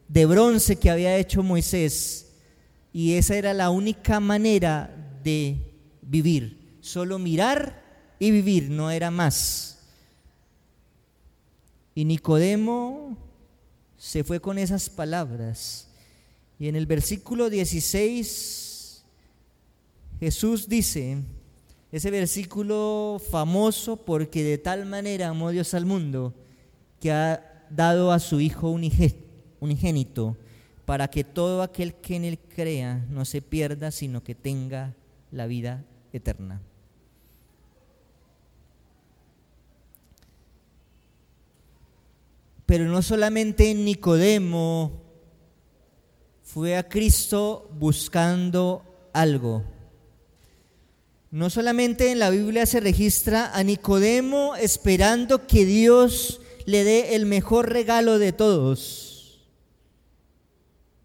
de 0.06 0.24
bronce 0.24 0.76
que 0.76 0.88
había 0.88 1.16
hecho 1.16 1.42
Moisés. 1.42 2.28
Y 2.92 3.14
esa 3.14 3.34
era 3.34 3.52
la 3.54 3.70
única 3.70 4.20
manera 4.20 5.18
de 5.24 5.56
vivir, 6.00 6.76
solo 6.80 7.18
mirar 7.18 7.82
y 8.20 8.30
vivir, 8.30 8.70
no 8.70 8.88
era 8.92 9.10
más. 9.10 9.80
Y 11.96 12.04
Nicodemo 12.04 13.16
se 13.96 14.22
fue 14.22 14.38
con 14.38 14.58
esas 14.58 14.88
palabras. 14.88 15.88
Y 16.62 16.68
en 16.68 16.76
el 16.76 16.86
versículo 16.86 17.50
16 17.50 19.04
Jesús 20.20 20.68
dice, 20.68 21.18
ese 21.90 22.08
versículo 22.12 23.20
famoso 23.32 23.96
porque 23.96 24.44
de 24.44 24.58
tal 24.58 24.86
manera 24.86 25.26
amó 25.26 25.50
Dios 25.50 25.74
al 25.74 25.86
mundo 25.86 26.32
que 27.00 27.10
ha 27.10 27.66
dado 27.68 28.12
a 28.12 28.20
su 28.20 28.40
Hijo 28.40 28.70
unigénito 29.58 30.36
para 30.84 31.08
que 31.08 31.24
todo 31.24 31.62
aquel 31.62 31.94
que 31.94 32.14
en 32.14 32.26
él 32.26 32.38
crea 32.38 33.04
no 33.10 33.24
se 33.24 33.42
pierda, 33.42 33.90
sino 33.90 34.22
que 34.22 34.36
tenga 34.36 34.94
la 35.32 35.48
vida 35.48 35.84
eterna. 36.12 36.60
Pero 42.66 42.84
no 42.84 43.02
solamente 43.02 43.74
Nicodemo 43.74 45.01
fue 46.52 46.76
a 46.76 46.86
Cristo 46.86 47.70
buscando 47.78 48.84
algo. 49.14 49.64
No 51.30 51.48
solamente 51.48 52.12
en 52.12 52.18
la 52.18 52.28
Biblia 52.28 52.66
se 52.66 52.80
registra 52.80 53.56
a 53.56 53.62
Nicodemo 53.62 54.54
esperando 54.56 55.46
que 55.46 55.64
Dios 55.64 56.42
le 56.66 56.84
dé 56.84 57.16
el 57.16 57.24
mejor 57.24 57.70
regalo 57.72 58.18
de 58.18 58.34
todos. 58.34 59.40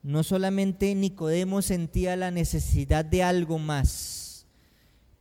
No 0.03 0.21
solamente 0.23 0.93
Nicodemo 0.93 1.62
sentía 1.62 2.17
la 2.17 2.29
necesidad 2.29 3.05
de 3.05 3.23
algo 3.23 3.57
más, 3.57 4.45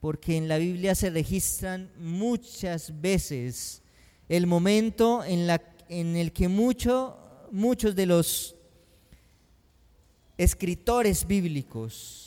porque 0.00 0.36
en 0.36 0.48
la 0.48 0.58
Biblia 0.58 0.96
se 0.96 1.10
registran 1.10 1.92
muchas 2.00 3.00
veces 3.00 3.80
el 4.28 4.48
momento 4.48 5.22
en, 5.22 5.46
la, 5.46 5.62
en 5.88 6.16
el 6.16 6.32
que 6.32 6.48
mucho, 6.48 7.16
muchos 7.52 7.94
de 7.94 8.06
los 8.06 8.55
escritores 10.36 11.26
bíblicos 11.26 12.26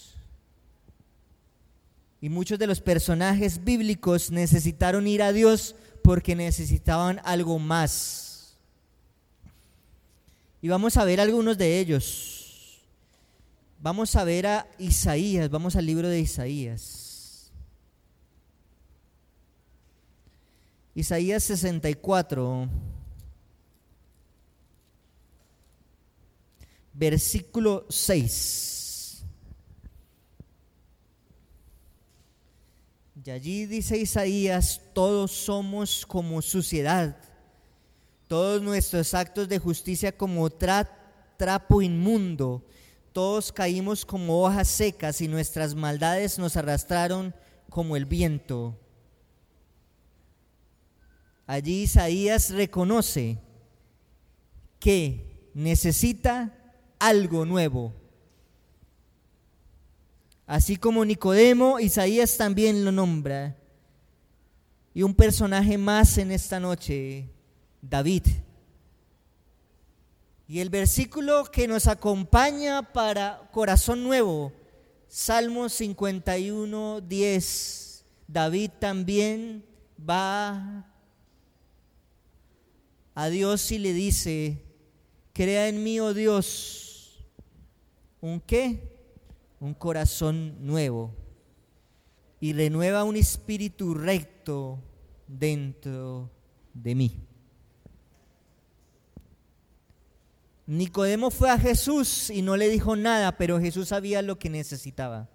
y 2.21 2.29
muchos 2.29 2.59
de 2.59 2.67
los 2.67 2.81
personajes 2.81 3.63
bíblicos 3.63 4.29
necesitaron 4.29 5.07
ir 5.07 5.23
a 5.23 5.31
Dios 5.31 5.75
porque 6.03 6.35
necesitaban 6.35 7.21
algo 7.23 7.59
más. 7.59 8.57
Y 10.61 10.67
vamos 10.67 10.97
a 10.97 11.05
ver 11.05 11.21
algunos 11.21 11.57
de 11.57 11.79
ellos. 11.79 12.81
Vamos 13.81 14.15
a 14.17 14.25
ver 14.25 14.47
a 14.47 14.67
Isaías, 14.77 15.49
vamos 15.49 15.77
al 15.77 15.85
libro 15.85 16.09
de 16.09 16.19
Isaías. 16.19 17.51
Isaías 20.93 21.43
64. 21.43 22.67
Versículo 26.99 27.85
6. 27.89 29.23
Y 33.23 33.31
allí 33.31 33.65
dice 33.65 33.97
Isaías, 33.97 34.81
todos 34.93 35.31
somos 35.31 36.05
como 36.05 36.41
suciedad, 36.41 37.15
todos 38.27 38.61
nuestros 38.61 39.13
actos 39.13 39.47
de 39.47 39.59
justicia 39.59 40.11
como 40.11 40.49
trapo 40.49 41.81
inmundo, 41.81 42.65
todos 43.13 43.51
caímos 43.51 44.03
como 44.03 44.43
hojas 44.43 44.67
secas 44.67 45.21
y 45.21 45.27
nuestras 45.27 45.75
maldades 45.75 46.37
nos 46.37 46.57
arrastraron 46.57 47.33
como 47.69 47.95
el 47.95 48.05
viento. 48.05 48.77
Allí 51.45 51.83
Isaías 51.83 52.49
reconoce 52.49 53.37
que 54.79 55.49
necesita 55.53 56.58
algo 56.99 57.45
nuevo. 57.45 57.93
Así 60.45 60.77
como 60.77 61.05
Nicodemo, 61.05 61.79
Isaías 61.79 62.35
también 62.37 62.83
lo 62.83 62.91
nombra. 62.91 63.55
Y 64.93 65.03
un 65.03 65.13
personaje 65.13 65.77
más 65.77 66.17
en 66.17 66.31
esta 66.31 66.59
noche, 66.59 67.29
David. 67.81 68.23
Y 70.47 70.59
el 70.59 70.69
versículo 70.69 71.45
que 71.45 71.67
nos 71.67 71.87
acompaña 71.87 72.81
para 72.91 73.47
corazón 73.51 74.03
nuevo, 74.03 74.51
Salmo 75.07 75.69
51, 75.69 77.01
10. 77.01 78.05
David 78.27 78.71
también 78.79 79.63
va 79.97 80.85
a 83.13 83.29
Dios 83.29 83.71
y 83.71 83.77
le 83.77 83.93
dice, 83.93 84.63
crea 85.33 85.67
en 85.67 85.83
mí, 85.83 85.99
oh 85.99 86.13
Dios, 86.13 86.88
¿Un 88.21 88.39
qué? 88.41 88.97
Un 89.59 89.73
corazón 89.73 90.65
nuevo. 90.65 91.13
Y 92.39 92.53
renueva 92.53 93.03
un 93.03 93.15
espíritu 93.15 93.93
recto 93.93 94.79
dentro 95.27 96.29
de 96.73 96.95
mí. 96.95 97.17
Nicodemo 100.65 101.31
fue 101.31 101.49
a 101.49 101.57
Jesús 101.57 102.29
y 102.29 102.43
no 102.43 102.55
le 102.55 102.69
dijo 102.69 102.95
nada, 102.95 103.37
pero 103.37 103.59
Jesús 103.59 103.87
sabía 103.87 104.21
lo 104.21 104.37
que 104.37 104.49
necesitaba. 104.49 105.27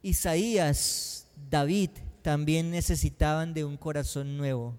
Isaías, 0.00 1.26
David 1.50 1.90
también 2.22 2.70
necesitaban 2.70 3.52
de 3.52 3.64
un 3.64 3.76
corazón 3.76 4.38
nuevo. 4.38 4.78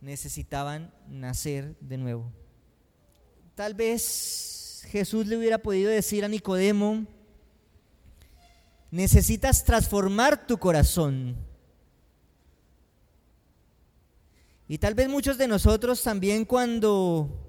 Necesitaban 0.00 0.92
nacer 1.08 1.76
de 1.80 1.98
nuevo. 1.98 2.32
Tal 3.54 3.74
vez 3.74 4.59
Jesús 4.84 5.26
le 5.26 5.36
hubiera 5.36 5.58
podido 5.58 5.90
decir 5.90 6.24
a 6.24 6.28
Nicodemo, 6.28 7.06
necesitas 8.90 9.64
transformar 9.64 10.46
tu 10.46 10.58
corazón. 10.58 11.36
Y 14.68 14.78
tal 14.78 14.94
vez 14.94 15.08
muchos 15.08 15.36
de 15.36 15.48
nosotros 15.48 16.02
también 16.02 16.44
cuando 16.44 17.46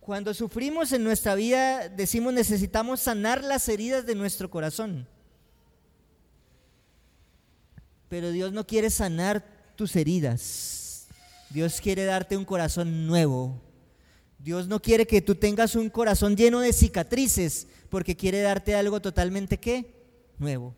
cuando 0.00 0.34
sufrimos 0.34 0.90
en 0.92 1.04
nuestra 1.04 1.34
vida 1.36 1.88
decimos 1.88 2.32
necesitamos 2.32 3.00
sanar 3.00 3.44
las 3.44 3.68
heridas 3.68 4.04
de 4.04 4.14
nuestro 4.14 4.50
corazón. 4.50 5.06
Pero 8.08 8.30
Dios 8.30 8.52
no 8.52 8.66
quiere 8.66 8.90
sanar 8.90 9.44
tus 9.76 9.94
heridas. 9.94 11.06
Dios 11.50 11.80
quiere 11.80 12.04
darte 12.04 12.36
un 12.36 12.44
corazón 12.44 13.06
nuevo. 13.06 13.60
Dios 14.42 14.66
no 14.66 14.82
quiere 14.82 15.06
que 15.06 15.22
tú 15.22 15.36
tengas 15.36 15.76
un 15.76 15.88
corazón 15.88 16.36
lleno 16.36 16.60
de 16.60 16.72
cicatrices, 16.72 17.68
porque 17.88 18.16
quiere 18.16 18.40
darte 18.40 18.74
algo 18.74 19.00
totalmente 19.00 19.58
qué? 19.58 19.94
Nuevo. 20.38 20.74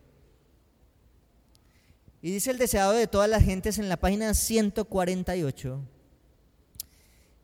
Y 2.21 2.31
dice 2.31 2.51
el 2.51 2.59
deseado 2.59 2.93
de 2.93 3.07
todas 3.07 3.29
las 3.29 3.43
gentes 3.43 3.79
en 3.79 3.89
la 3.89 3.97
página 3.97 4.35
148. 4.35 5.81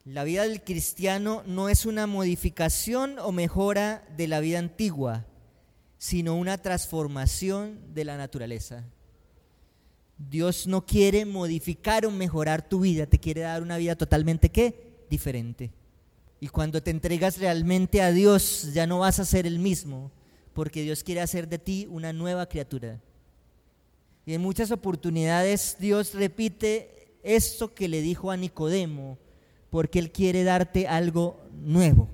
La 0.04 0.24
vida 0.24 0.42
del 0.42 0.62
cristiano 0.62 1.42
no 1.46 1.70
es 1.70 1.86
una 1.86 2.06
modificación 2.06 3.18
o 3.18 3.32
mejora 3.32 4.04
de 4.16 4.28
la 4.28 4.40
vida 4.40 4.58
antigua, 4.58 5.26
sino 5.96 6.36
una 6.36 6.58
transformación 6.58 7.94
de 7.94 8.04
la 8.04 8.18
naturaleza. 8.18 8.84
Dios 10.18 10.66
no 10.66 10.84
quiere 10.84 11.24
modificar 11.24 12.04
o 12.04 12.10
mejorar 12.10 12.68
tu 12.68 12.80
vida, 12.80 13.06
te 13.06 13.18
quiere 13.18 13.42
dar 13.42 13.62
una 13.62 13.78
vida 13.78 13.96
totalmente 13.96 14.50
qué? 14.50 15.04
Diferente. 15.08 15.70
Y 16.40 16.48
cuando 16.48 16.82
te 16.82 16.90
entregas 16.90 17.38
realmente 17.38 18.00
a 18.00 18.10
Dios, 18.10 18.70
ya 18.72 18.86
no 18.86 19.00
vas 19.00 19.20
a 19.20 19.26
ser 19.26 19.46
el 19.46 19.58
mismo, 19.58 20.10
porque 20.54 20.82
Dios 20.82 21.04
quiere 21.04 21.20
hacer 21.20 21.46
de 21.48 21.58
ti 21.58 21.86
una 21.90 22.14
nueva 22.14 22.46
criatura. 22.46 22.98
Y 24.24 24.34
en 24.34 24.40
muchas 24.40 24.70
oportunidades 24.70 25.76
Dios 25.78 26.14
repite 26.14 27.10
esto 27.22 27.74
que 27.74 27.88
le 27.88 28.00
dijo 28.00 28.30
a 28.30 28.36
Nicodemo, 28.38 29.18
porque 29.68 29.98
Él 29.98 30.10
quiere 30.10 30.42
darte 30.42 30.88
algo 30.88 31.40
nuevo. 31.62 32.08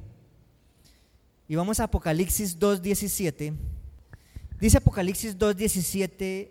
Y 1.49 1.55
vamos 1.55 1.79
a 1.79 1.85
Apocalipsis 1.85 2.59
2.17. 2.59 3.55
Dice 4.61 4.79
Apocalipsis 4.79 5.39
2.17, 5.39 6.49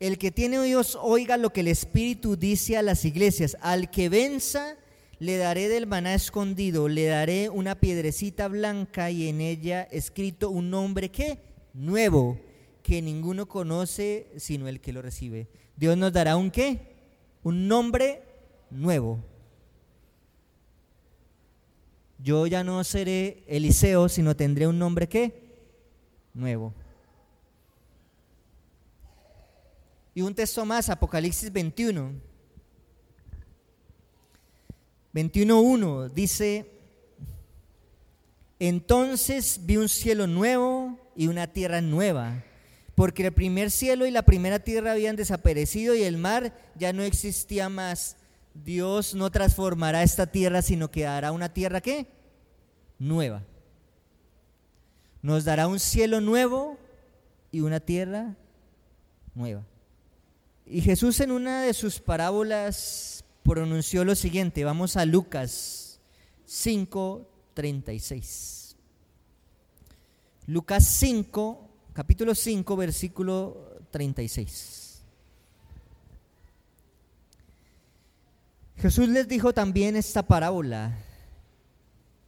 el 0.00 0.18
que 0.18 0.30
tiene 0.30 0.58
oídos 0.58 0.98
oiga 1.00 1.36
lo 1.36 1.52
que 1.52 1.60
el 1.60 1.68
Espíritu 1.68 2.36
dice 2.36 2.78
a 2.78 2.82
las 2.82 3.04
iglesias, 3.04 3.56
al 3.60 3.90
que 3.90 4.08
venza 4.08 4.76
le 5.22 5.36
daré 5.36 5.68
del 5.68 5.86
maná 5.86 6.14
escondido, 6.14 6.88
le 6.88 7.06
daré 7.06 7.48
una 7.48 7.76
piedrecita 7.76 8.48
blanca 8.48 9.08
y 9.12 9.28
en 9.28 9.40
ella 9.40 9.84
escrito 9.84 10.50
un 10.50 10.68
nombre 10.68 11.12
que 11.12 11.38
nuevo, 11.74 12.40
que 12.82 13.00
ninguno 13.00 13.46
conoce 13.46 14.26
sino 14.36 14.66
el 14.66 14.80
que 14.80 14.92
lo 14.92 15.00
recibe. 15.00 15.46
Dios 15.76 15.96
nos 15.96 16.12
dará 16.12 16.34
un 16.34 16.50
qué? 16.50 16.96
Un 17.44 17.68
nombre 17.68 18.24
nuevo. 18.68 19.20
Yo 22.18 22.48
ya 22.48 22.64
no 22.64 22.82
seré 22.82 23.44
Eliseo, 23.46 24.08
sino 24.08 24.34
tendré 24.34 24.66
un 24.66 24.80
nombre 24.80 25.08
qué? 25.08 25.40
Nuevo. 26.34 26.74
Y 30.16 30.22
un 30.22 30.34
texto 30.34 30.66
más, 30.66 30.90
Apocalipsis 30.90 31.52
21. 31.52 32.31
21.1 35.14 36.10
dice, 36.10 36.66
entonces 38.58 39.60
vi 39.64 39.76
un 39.76 39.88
cielo 39.88 40.26
nuevo 40.26 40.98
y 41.16 41.26
una 41.26 41.46
tierra 41.48 41.80
nueva, 41.80 42.44
porque 42.94 43.26
el 43.26 43.32
primer 43.32 43.70
cielo 43.70 44.06
y 44.06 44.10
la 44.10 44.22
primera 44.22 44.60
tierra 44.60 44.92
habían 44.92 45.16
desaparecido 45.16 45.94
y 45.94 46.02
el 46.02 46.16
mar 46.16 46.56
ya 46.76 46.92
no 46.92 47.02
existía 47.02 47.68
más. 47.68 48.16
Dios 48.54 49.14
no 49.14 49.30
transformará 49.30 50.02
esta 50.02 50.26
tierra, 50.26 50.62
sino 50.62 50.90
que 50.90 51.02
dará 51.02 51.32
una 51.32 51.52
tierra 51.52 51.80
¿qué? 51.80 52.06
Nueva. 52.98 53.42
Nos 55.22 55.44
dará 55.44 55.66
un 55.66 55.78
cielo 55.78 56.20
nuevo 56.20 56.78
y 57.50 57.60
una 57.60 57.80
tierra 57.80 58.36
nueva. 59.34 59.64
Y 60.66 60.80
Jesús 60.80 61.20
en 61.20 61.32
una 61.32 61.62
de 61.62 61.74
sus 61.74 62.00
parábolas 62.00 63.21
pronunció 63.42 64.04
lo 64.04 64.14
siguiente. 64.14 64.64
Vamos 64.64 64.96
a 64.96 65.04
Lucas 65.04 66.00
5, 66.46 67.28
36. 67.54 68.76
Lucas 70.46 70.84
5, 70.86 71.68
capítulo 71.92 72.34
5, 72.34 72.76
versículo 72.76 73.78
36. 73.90 75.02
Jesús 78.76 79.08
les 79.08 79.28
dijo 79.28 79.54
también 79.54 79.96
esta 79.96 80.24
parábola. 80.24 80.98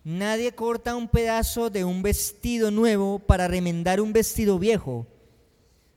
Nadie 0.05 0.53
corta 0.55 0.95
un 0.95 1.09
pedazo 1.09 1.71
de 1.71 1.85
un 1.85 2.03
vestido 2.03 2.71
nuevo 2.71 3.19
para 3.19 3.49
remendar 3.49 4.01
un 4.01 4.13
vestido 4.13 4.59
viejo. 4.59 5.07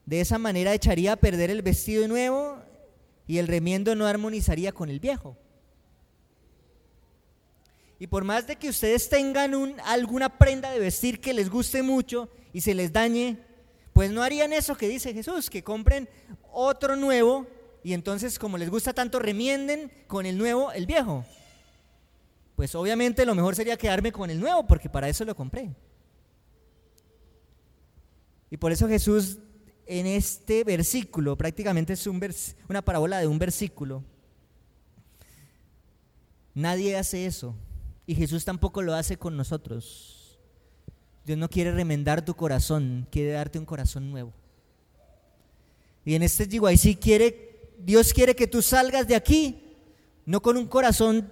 De 0.06 0.20
esa 0.20 0.38
manera 0.38 0.72
echaría 0.72 1.12
a 1.12 1.16
perder 1.16 1.50
el 1.50 1.62
vestido 1.62 2.08
nuevo 2.08 2.58
y 3.28 3.38
el 3.38 3.46
remiendo 3.46 3.94
no 3.94 4.06
armonizaría 4.06 4.72
con 4.72 4.88
el 4.88 4.98
viejo. 4.98 5.36
Y 8.00 8.06
por 8.06 8.24
más 8.24 8.46
de 8.46 8.56
que 8.56 8.70
ustedes 8.70 9.08
tengan 9.08 9.78
alguna 9.84 10.38
prenda 10.38 10.72
de 10.72 10.80
vestir 10.80 11.20
que 11.20 11.34
les 11.34 11.50
guste 11.50 11.82
mucho 11.82 12.30
y 12.52 12.62
se 12.62 12.74
les 12.74 12.92
dañe, 12.92 13.38
pues 13.92 14.10
no 14.10 14.22
harían 14.22 14.52
eso 14.52 14.76
que 14.76 14.88
dice 14.88 15.12
Jesús, 15.12 15.50
que 15.50 15.62
compren 15.62 16.08
otro 16.50 16.96
nuevo 16.96 17.46
y 17.82 17.92
entonces 17.92 18.38
como 18.38 18.56
les 18.56 18.70
gusta 18.70 18.92
tanto 18.92 19.18
remienden 19.18 19.92
con 20.06 20.24
el 20.24 20.38
nuevo 20.38 20.72
el 20.72 20.86
viejo. 20.86 21.24
Pues 22.56 22.74
obviamente 22.74 23.26
lo 23.26 23.34
mejor 23.34 23.54
sería 23.54 23.76
quedarme 23.76 24.10
con 24.10 24.30
el 24.30 24.40
nuevo 24.40 24.66
porque 24.66 24.88
para 24.88 25.08
eso 25.08 25.24
lo 25.24 25.36
compré. 25.36 25.74
Y 28.50 28.56
por 28.56 28.72
eso 28.72 28.88
Jesús 28.88 29.38
en 29.88 30.06
este 30.06 30.64
versículo, 30.64 31.36
prácticamente 31.36 31.94
es 31.94 32.06
una 32.06 32.82
parábola 32.82 33.18
de 33.18 33.26
un 33.26 33.38
versículo. 33.38 34.04
Nadie 36.54 36.96
hace 36.96 37.24
eso 37.24 37.54
y 38.06 38.14
Jesús 38.14 38.44
tampoco 38.44 38.82
lo 38.82 38.94
hace 38.94 39.16
con 39.16 39.36
nosotros. 39.36 40.38
Dios 41.24 41.38
no 41.38 41.48
quiere 41.48 41.72
remendar 41.72 42.22
tu 42.24 42.34
corazón, 42.34 43.06
quiere 43.10 43.32
darte 43.32 43.58
un 43.58 43.64
corazón 43.64 44.10
nuevo. 44.10 44.32
Y 46.04 46.14
en 46.14 46.22
este 46.22 46.46
sí 46.76 46.96
quiere, 46.96 47.72
Dios 47.78 48.12
quiere 48.12 48.36
que 48.36 48.46
tú 48.46 48.60
salgas 48.60 49.08
de 49.08 49.16
aquí, 49.16 49.62
no 50.26 50.42
con 50.42 50.58
un 50.58 50.66
corazón 50.66 51.30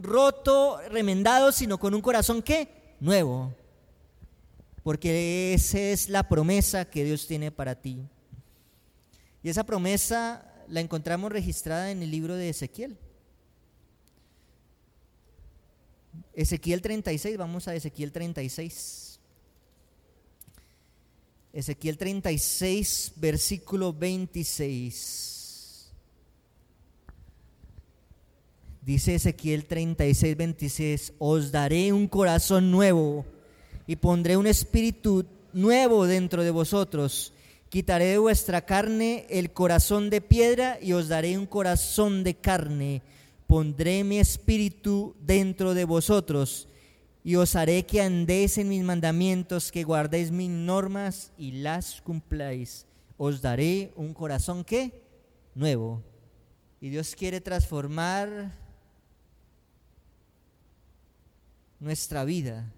roto, 0.00 0.80
remendado, 0.90 1.52
sino 1.52 1.78
con 1.78 1.94
un 1.94 2.00
corazón 2.00 2.42
que 2.42 2.96
nuevo 2.98 3.54
porque 4.82 5.54
esa 5.54 5.78
es 5.78 6.08
la 6.08 6.28
promesa 6.28 6.84
que 6.84 7.04
Dios 7.04 7.26
tiene 7.26 7.50
para 7.50 7.80
ti. 7.80 8.00
Y 9.42 9.48
esa 9.48 9.64
promesa 9.64 10.48
la 10.68 10.80
encontramos 10.80 11.30
registrada 11.30 11.90
en 11.90 12.02
el 12.02 12.10
libro 12.10 12.36
de 12.36 12.48
Ezequiel. 12.48 12.96
Ezequiel 16.34 16.82
36, 16.82 17.36
vamos 17.36 17.68
a 17.68 17.74
Ezequiel 17.74 18.12
36. 18.12 19.20
Ezequiel 21.52 21.98
36, 21.98 23.12
versículo 23.16 23.92
26. 23.92 25.92
Dice 28.80 29.14
Ezequiel 29.14 29.66
36, 29.66 30.36
26, 30.36 31.12
os 31.18 31.52
daré 31.52 31.92
un 31.92 32.08
corazón 32.08 32.72
nuevo 32.72 33.24
y 33.86 33.96
pondré 33.96 34.36
un 34.36 34.46
espíritu 34.46 35.24
nuevo 35.52 36.06
dentro 36.06 36.42
de 36.42 36.50
vosotros. 36.50 37.32
Quitaré 37.68 38.06
de 38.06 38.18
vuestra 38.18 38.64
carne 38.64 39.26
el 39.30 39.52
corazón 39.52 40.10
de 40.10 40.20
piedra 40.20 40.78
y 40.80 40.92
os 40.92 41.08
daré 41.08 41.38
un 41.38 41.46
corazón 41.46 42.22
de 42.22 42.34
carne. 42.34 43.02
Pondré 43.46 44.04
mi 44.04 44.18
espíritu 44.18 45.14
dentro 45.20 45.74
de 45.74 45.84
vosotros 45.84 46.68
y 47.24 47.36
os 47.36 47.54
haré 47.56 47.84
que 47.86 48.02
andéis 48.02 48.58
en 48.58 48.68
mis 48.68 48.82
mandamientos, 48.82 49.70
que 49.70 49.84
guardéis 49.84 50.30
mis 50.30 50.50
normas 50.50 51.32
y 51.38 51.52
las 51.52 52.00
cumpláis. 52.02 52.86
Os 53.16 53.40
daré 53.40 53.92
un 53.96 54.12
corazón 54.12 54.64
que 54.64 55.02
nuevo. 55.54 56.02
Y 56.80 56.88
Dios 56.88 57.14
quiere 57.14 57.40
transformar 57.40 58.52
nuestra 61.78 62.24
vida 62.24 62.72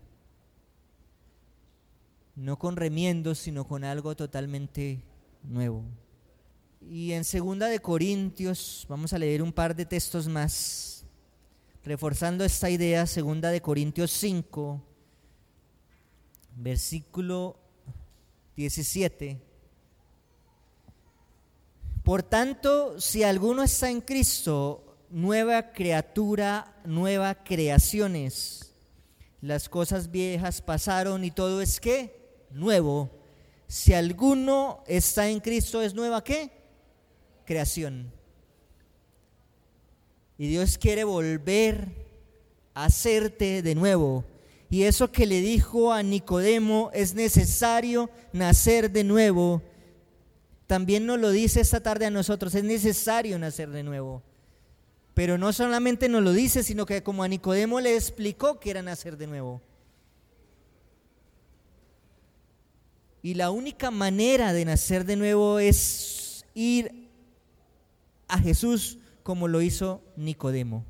no 2.36 2.58
con 2.58 2.76
remiendos, 2.76 3.38
sino 3.38 3.66
con 3.66 3.84
algo 3.84 4.16
totalmente 4.16 5.02
nuevo. 5.42 5.84
Y 6.80 7.12
en 7.12 7.24
segunda 7.24 7.68
de 7.68 7.80
Corintios, 7.80 8.86
vamos 8.88 9.12
a 9.12 9.18
leer 9.18 9.42
un 9.42 9.52
par 9.52 9.74
de 9.74 9.86
textos 9.86 10.28
más, 10.28 11.04
reforzando 11.82 12.44
esta 12.44 12.68
idea, 12.68 13.06
segunda 13.06 13.50
de 13.50 13.62
Corintios 13.62 14.10
5, 14.10 14.82
versículo 16.56 17.56
17. 18.56 19.40
Por 22.02 22.22
tanto, 22.22 23.00
si 23.00 23.22
alguno 23.22 23.62
está 23.62 23.88
en 23.88 24.02
Cristo, 24.02 24.98
nueva 25.08 25.72
criatura, 25.72 26.76
nueva 26.84 27.44
creaciones. 27.44 28.72
Las 29.40 29.68
cosas 29.68 30.10
viejas 30.10 30.60
pasaron 30.60 31.24
y 31.24 31.30
todo 31.30 31.62
es 31.62 31.80
que 31.80 32.23
nuevo. 32.54 33.10
Si 33.66 33.92
alguno 33.92 34.82
está 34.86 35.28
en 35.28 35.40
Cristo, 35.40 35.82
es 35.82 35.94
nueva 35.94 36.22
qué? 36.22 36.50
Creación. 37.44 38.12
Y 40.38 40.48
Dios 40.48 40.78
quiere 40.78 41.04
volver 41.04 41.88
a 42.74 42.86
hacerte 42.86 43.62
de 43.62 43.74
nuevo. 43.74 44.24
Y 44.70 44.84
eso 44.84 45.12
que 45.12 45.26
le 45.26 45.40
dijo 45.40 45.92
a 45.92 46.02
Nicodemo, 46.02 46.90
es 46.92 47.14
necesario 47.14 48.10
nacer 48.32 48.90
de 48.90 49.04
nuevo. 49.04 49.62
También 50.66 51.06
nos 51.06 51.20
lo 51.20 51.30
dice 51.30 51.60
esta 51.60 51.80
tarde 51.80 52.06
a 52.06 52.10
nosotros, 52.10 52.54
es 52.54 52.64
necesario 52.64 53.38
nacer 53.38 53.70
de 53.70 53.82
nuevo. 53.82 54.22
Pero 55.12 55.38
no 55.38 55.52
solamente 55.52 56.08
nos 56.08 56.22
lo 56.22 56.32
dice, 56.32 56.64
sino 56.64 56.86
que 56.86 57.04
como 57.04 57.22
a 57.22 57.28
Nicodemo 57.28 57.80
le 57.80 57.94
explicó 57.94 58.58
que 58.58 58.70
era 58.70 58.82
nacer 58.82 59.16
de 59.16 59.28
nuevo. 59.28 59.62
Y 63.24 63.32
la 63.32 63.50
única 63.50 63.90
manera 63.90 64.52
de 64.52 64.66
nacer 64.66 65.06
de 65.06 65.16
nuevo 65.16 65.58
es 65.58 66.44
ir 66.52 67.08
a 68.28 68.38
Jesús 68.38 68.98
como 69.22 69.48
lo 69.48 69.62
hizo 69.62 70.02
Nicodemo. 70.14 70.84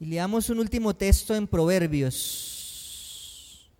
Y 0.00 0.06
leamos 0.06 0.50
un 0.50 0.58
último 0.58 0.96
texto 0.96 1.36
en 1.36 1.46
Proverbios. 1.46 3.70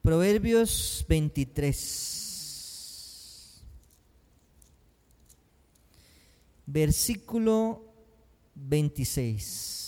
Proverbios 0.00 1.04
23. 1.06 3.62
Versículo 6.64 7.84
26. 8.54 9.85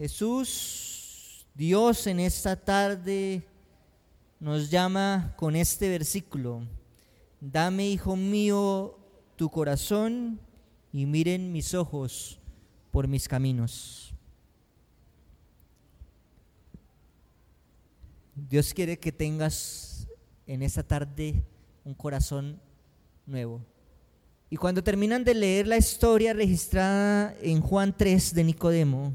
Jesús, 0.00 1.46
Dios 1.54 2.06
en 2.06 2.20
esta 2.20 2.56
tarde 2.56 3.46
nos 4.38 4.70
llama 4.70 5.34
con 5.36 5.54
este 5.54 5.90
versículo. 5.90 6.66
Dame, 7.38 7.86
hijo 7.86 8.16
mío, 8.16 8.98
tu 9.36 9.50
corazón 9.50 10.40
y 10.90 11.04
miren 11.04 11.52
mis 11.52 11.74
ojos 11.74 12.40
por 12.90 13.08
mis 13.08 13.28
caminos. 13.28 14.14
Dios 18.34 18.72
quiere 18.72 18.98
que 18.98 19.12
tengas 19.12 20.08
en 20.46 20.62
esta 20.62 20.82
tarde 20.82 21.44
un 21.84 21.92
corazón 21.92 22.58
nuevo. 23.26 23.60
Y 24.48 24.56
cuando 24.56 24.82
terminan 24.82 25.24
de 25.24 25.34
leer 25.34 25.66
la 25.66 25.76
historia 25.76 26.32
registrada 26.32 27.36
en 27.42 27.60
Juan 27.60 27.94
3 27.94 28.34
de 28.34 28.44
Nicodemo, 28.44 29.14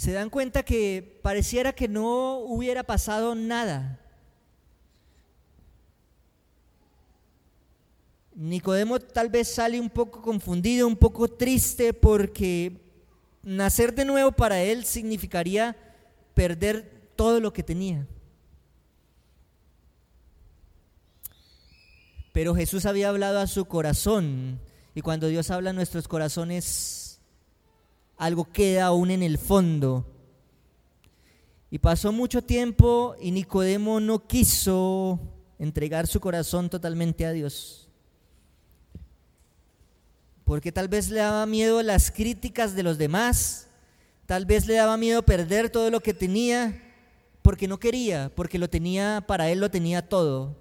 se 0.00 0.12
dan 0.12 0.30
cuenta 0.30 0.62
que 0.62 1.20
pareciera 1.22 1.74
que 1.74 1.86
no 1.86 2.38
hubiera 2.38 2.84
pasado 2.84 3.34
nada. 3.34 4.00
Nicodemo 8.34 8.98
tal 8.98 9.28
vez 9.28 9.48
sale 9.48 9.78
un 9.78 9.90
poco 9.90 10.22
confundido, 10.22 10.86
un 10.86 10.96
poco 10.96 11.28
triste 11.28 11.92
porque 11.92 12.80
nacer 13.42 13.94
de 13.94 14.06
nuevo 14.06 14.32
para 14.32 14.62
él 14.62 14.86
significaría 14.86 15.76
perder 16.32 17.12
todo 17.14 17.38
lo 17.38 17.52
que 17.52 17.62
tenía. 17.62 18.06
Pero 22.32 22.54
Jesús 22.54 22.86
había 22.86 23.10
hablado 23.10 23.38
a 23.38 23.46
su 23.46 23.66
corazón 23.66 24.60
y 24.94 25.02
cuando 25.02 25.26
Dios 25.26 25.50
habla 25.50 25.70
a 25.70 25.74
nuestros 25.74 26.08
corazones, 26.08 27.09
algo 28.20 28.44
queda 28.44 28.86
aún 28.86 29.10
en 29.10 29.24
el 29.24 29.36
fondo. 29.36 30.06
Y 31.70 31.78
pasó 31.78 32.12
mucho 32.12 32.42
tiempo 32.42 33.16
y 33.20 33.32
Nicodemo 33.32 33.98
no 33.98 34.26
quiso 34.26 35.18
entregar 35.58 36.06
su 36.06 36.20
corazón 36.20 36.70
totalmente 36.70 37.26
a 37.26 37.32
Dios 37.32 37.80
porque 40.50 40.72
tal 40.72 40.88
vez 40.88 41.10
le 41.10 41.20
daba 41.20 41.46
miedo 41.46 41.80
las 41.80 42.10
críticas 42.10 42.74
de 42.74 42.82
los 42.82 42.98
demás, 42.98 43.68
tal 44.26 44.46
vez 44.46 44.66
le 44.66 44.74
daba 44.74 44.96
miedo 44.96 45.22
perder 45.22 45.70
todo 45.70 45.92
lo 45.92 46.00
que 46.00 46.12
tenía, 46.12 46.92
porque 47.40 47.68
no 47.68 47.78
quería, 47.78 48.32
porque 48.34 48.58
lo 48.58 48.68
tenía, 48.68 49.22
para 49.28 49.48
él 49.48 49.60
lo 49.60 49.70
tenía 49.70 50.08
todo. 50.08 50.56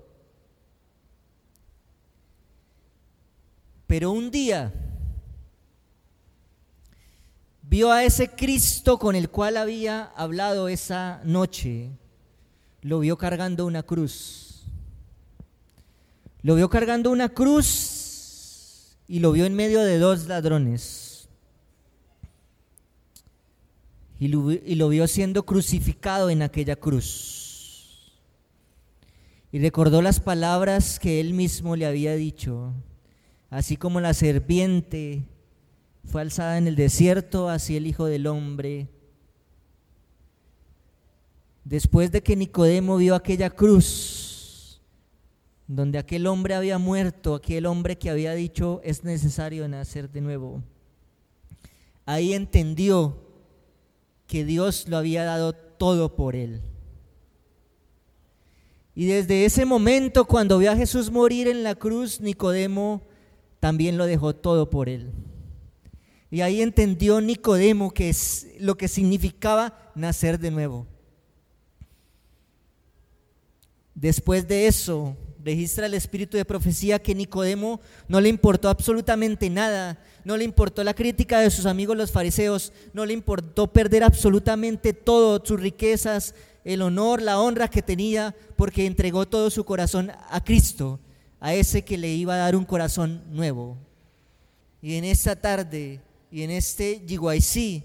Pero 3.88 4.12
un 4.12 4.30
día 4.30 4.72
vio 7.70 7.91
a 7.91 8.03
ese 8.03 8.30
Cristo 8.30 8.97
con 8.97 9.15
el 9.15 9.30
cual 9.30 9.55
había 9.55 10.05
hablado 10.15 10.70
esa 10.70 11.22
noche, 11.24 11.91
lo 12.82 12.99
vio 12.99 13.17
cargando 13.17 13.65
una 13.67 13.84
cruz. 13.84 14.63
Lo 16.41 16.55
vio 16.55 16.70
cargando 16.70 17.11
una 17.11 17.30
cruz 17.30 18.97
y 19.07 19.20
lo 19.20 19.34
vio 19.34 19.45
en 19.45 19.53
medio 19.53 19.82
de 19.82 19.99
dos 19.99 20.26
ladrones. 20.26 21.30
Y 24.20 24.30
lo, 24.30 24.51
y 24.51 24.76
lo, 24.76 24.89
vio 24.89 25.07
siendo 25.07 25.45
crucificado 25.45 26.30
en 26.30 26.41
aquella 26.41 26.76
cruz. 26.76 28.15
Y 29.51 29.59
recordó 29.59 30.01
las 30.01 30.20
palabras 30.20 30.99
que 30.99 31.20
él 31.20 31.34
mismo 31.34 31.76
le 31.76 31.86
había 31.86 32.15
dicho. 32.15 32.74
Así 33.49 33.78
como 33.78 34.01
la 34.01 34.13
serpiente 34.13 35.24
fue 36.10 36.22
alzada 36.22 36.57
en 36.57 36.68
el 36.68 36.76
desierto, 36.76 37.49
así 37.49 37.78
el 37.78 37.86
Hijo 37.86 38.05
del 38.05 38.26
Hombre. 38.26 38.89
Después 41.64 42.12
de 42.12 42.24
que 42.24 42.36
Nicodemo 42.36 42.97
vio 42.97 43.14
aquella 43.14 43.51
cruz, 43.51 44.82
donde 45.68 45.99
aquel 45.99 46.26
hombre 46.26 46.55
había 46.55 46.80
muerto, 46.80 47.36
aquel 47.36 47.68
hombre 47.68 47.99
que 47.99 48.10
había 48.10 48.34
dicho 48.34 48.82
es 48.84 49.03
necesario 49.03 49.68
nacer 49.68 50.10
de 50.10 50.22
nuevo. 50.22 50.64
Ahí 52.07 52.34
entendió 52.34 53.22
que 54.26 54.45
Dios 54.45 54.88
lo 54.88 54.97
había 54.97 55.24
dado 55.24 55.53
todo 55.53 56.16
por 56.16 56.36
él. 56.36 56.64
Y 58.95 59.05
desde 59.05 59.45
ese 59.45 59.64
momento, 59.64 60.26
cuando 60.26 60.57
vio 60.57 60.72
a 60.72 60.76
Jesús 60.76 61.12
morir 61.12 61.47
en 61.47 61.62
la 61.62 61.76
cruz, 61.76 62.20
Nicodemo 62.20 63.03
también 63.60 63.95
lo 63.95 64.07
dejó 64.07 64.36
todo 64.36 64.72
por 64.72 64.89
él. 64.89 65.12
Y 66.32 66.41
ahí 66.41 66.61
entendió 66.61 67.21
Nicodemo 67.21 67.91
es 67.95 68.47
lo 68.59 68.77
que 68.77 68.88
significaba 68.88 69.91
nacer 69.95 70.39
de 70.39 70.51
nuevo. 70.51 70.86
Después 73.95 74.47
de 74.47 74.67
eso, 74.67 75.17
registra 75.43 75.88
el 75.88 75.93
espíritu 75.93 76.38
de 76.38 76.45
profecía 76.45 76.99
que 76.99 77.15
Nicodemo 77.15 77.82
no 78.07 78.21
le 78.21 78.30
importó 78.30 78.69
absolutamente 78.69 79.49
nada, 79.49 80.01
no 80.23 80.38
le 80.38 80.43
importó 80.43 80.84
la 80.84 80.93
crítica 80.93 81.39
de 81.39 81.49
sus 81.49 81.65
amigos 81.65 81.97
los 81.97 82.11
fariseos, 82.11 82.71
no 82.93 83.05
le 83.05 83.13
importó 83.13 83.67
perder 83.67 84.03
absolutamente 84.03 84.93
todo, 84.93 85.43
sus 85.43 85.59
riquezas, 85.59 86.36
el 86.63 86.82
honor, 86.82 87.21
la 87.21 87.39
honra 87.39 87.69
que 87.69 87.82
tenía, 87.82 88.36
porque 88.55 88.86
entregó 88.86 89.27
todo 89.27 89.49
su 89.49 89.63
corazón 89.63 90.11
a 90.30 90.43
Cristo, 90.43 90.99
a 91.39 91.53
ese 91.53 91.84
que 91.84 91.97
le 91.97 92.09
iba 92.09 92.36
a 92.36 92.38
dar 92.38 92.55
un 92.55 92.65
corazón 92.65 93.23
nuevo. 93.32 93.77
Y 94.82 94.95
en 94.95 95.05
esta 95.05 95.36
tarde 95.36 96.01
y 96.32 96.43
en 96.43 96.51
este 96.51 97.03
Yiguaycí 97.05 97.84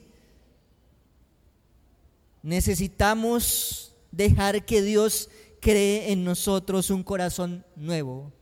necesitamos 2.42 3.95
dejar 4.12 4.64
que 4.64 4.82
Dios 4.82 5.30
cree 5.61 6.12
en 6.12 6.24
nosotros 6.24 6.90
un 6.90 7.03
corazón 7.03 7.64
nuevo. 7.74 8.32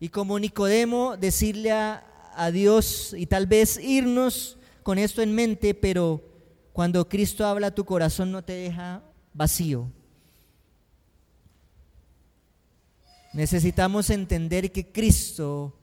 Y 0.00 0.08
como 0.08 0.38
Nicodemo, 0.38 1.16
decirle 1.16 1.70
a, 1.70 2.04
a 2.34 2.50
Dios 2.50 3.14
y 3.16 3.26
tal 3.26 3.46
vez 3.46 3.78
irnos 3.78 4.58
con 4.82 4.98
esto 4.98 5.22
en 5.22 5.34
mente, 5.34 5.74
pero 5.74 6.24
cuando 6.72 7.08
Cristo 7.08 7.46
habla 7.46 7.74
tu 7.74 7.84
corazón 7.84 8.32
no 8.32 8.42
te 8.42 8.54
deja 8.54 9.02
vacío. 9.32 9.88
Necesitamos 13.32 14.10
entender 14.10 14.72
que 14.72 14.90
Cristo 14.90 15.76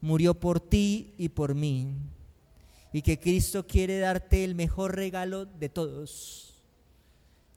murió 0.00 0.32
por 0.32 0.58
ti 0.58 1.12
y 1.18 1.28
por 1.28 1.54
mí. 1.54 1.94
Y 2.94 3.02
que 3.02 3.18
Cristo 3.18 3.66
quiere 3.66 3.98
darte 3.98 4.44
el 4.44 4.54
mejor 4.54 4.94
regalo 4.94 5.46
de 5.46 5.68
todos. 5.68 6.54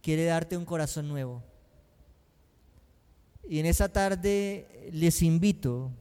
Quiere 0.01 0.25
darte 0.25 0.57
un 0.57 0.65
corazón 0.65 1.07
nuevo. 1.07 1.43
Y 3.47 3.59
en 3.59 3.67
esa 3.67 3.87
tarde 3.87 4.89
les 4.91 5.21
invito 5.21 5.91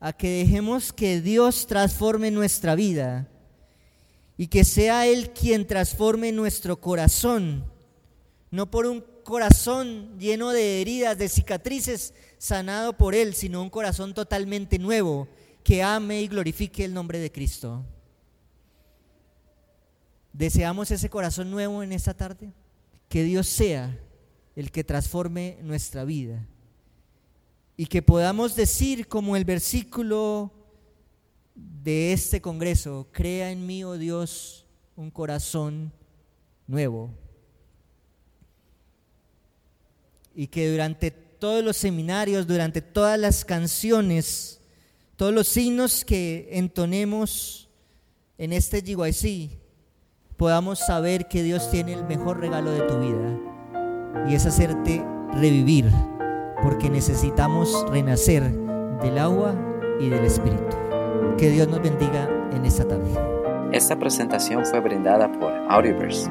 a 0.00 0.12
que 0.12 0.38
dejemos 0.38 0.92
que 0.92 1.20
Dios 1.20 1.68
transforme 1.68 2.32
nuestra 2.32 2.74
vida 2.74 3.28
y 4.36 4.48
que 4.48 4.64
sea 4.64 5.06
Él 5.06 5.30
quien 5.30 5.64
transforme 5.64 6.32
nuestro 6.32 6.80
corazón, 6.80 7.64
no 8.50 8.68
por 8.68 8.86
un 8.86 9.04
corazón 9.22 10.18
lleno 10.18 10.50
de 10.50 10.80
heridas, 10.80 11.16
de 11.18 11.28
cicatrices, 11.28 12.14
sanado 12.36 12.96
por 12.96 13.14
Él, 13.14 13.32
sino 13.32 13.62
un 13.62 13.70
corazón 13.70 14.12
totalmente 14.12 14.80
nuevo, 14.80 15.28
que 15.64 15.82
ame 15.82 16.20
y 16.20 16.28
glorifique 16.28 16.84
el 16.84 16.92
nombre 16.92 17.18
de 17.18 17.32
Cristo. 17.32 17.82
¿Deseamos 20.32 20.90
ese 20.90 21.08
corazón 21.08 21.50
nuevo 21.50 21.82
en 21.82 21.92
esta 21.92 22.12
tarde? 22.12 22.52
Que 23.08 23.24
Dios 23.24 23.48
sea 23.48 23.98
el 24.54 24.70
que 24.70 24.84
transforme 24.84 25.58
nuestra 25.62 26.04
vida. 26.04 26.46
Y 27.76 27.86
que 27.86 28.02
podamos 28.02 28.54
decir 28.54 29.08
como 29.08 29.36
el 29.36 29.44
versículo 29.44 30.52
de 31.54 32.12
este 32.12 32.42
Congreso, 32.42 33.08
crea 33.10 33.50
en 33.50 33.66
mí, 33.66 33.84
oh 33.84 33.96
Dios, 33.96 34.66
un 34.96 35.10
corazón 35.10 35.92
nuevo. 36.66 37.10
Y 40.34 40.46
que 40.48 40.70
durante 40.70 41.10
todos 41.10 41.64
los 41.64 41.76
seminarios, 41.76 42.46
durante 42.46 42.82
todas 42.82 43.18
las 43.18 43.44
canciones, 43.44 44.60
todos 45.16 45.32
los 45.32 45.48
signos 45.48 46.04
que 46.04 46.48
entonemos 46.52 47.68
en 48.38 48.52
este 48.52 48.80
GYC, 48.80 49.50
podamos 50.36 50.80
saber 50.80 51.28
que 51.28 51.42
Dios 51.42 51.70
tiene 51.70 51.92
el 51.92 52.04
mejor 52.04 52.40
regalo 52.40 52.70
de 52.72 52.80
tu 52.80 52.98
vida 52.98 54.28
y 54.28 54.34
es 54.34 54.44
hacerte 54.46 55.04
revivir, 55.32 55.90
porque 56.62 56.90
necesitamos 56.90 57.86
renacer 57.90 58.42
del 59.02 59.18
agua 59.18 59.54
y 60.00 60.08
del 60.08 60.24
Espíritu. 60.24 60.76
Que 61.38 61.50
Dios 61.50 61.68
nos 61.68 61.82
bendiga 61.82 62.28
en 62.52 62.64
esta 62.64 62.86
tarde. 62.86 63.10
Esta 63.72 63.98
presentación 63.98 64.64
fue 64.66 64.80
brindada 64.80 65.30
por 65.32 65.52
Audioverse, 65.68 66.28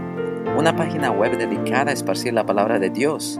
una 0.57 0.75
página 0.75 1.11
web 1.11 1.37
dedicada 1.37 1.91
a 1.91 1.93
esparcir 1.93 2.33
la 2.33 2.45
palabra 2.45 2.79
de 2.79 2.89
Dios 2.89 3.39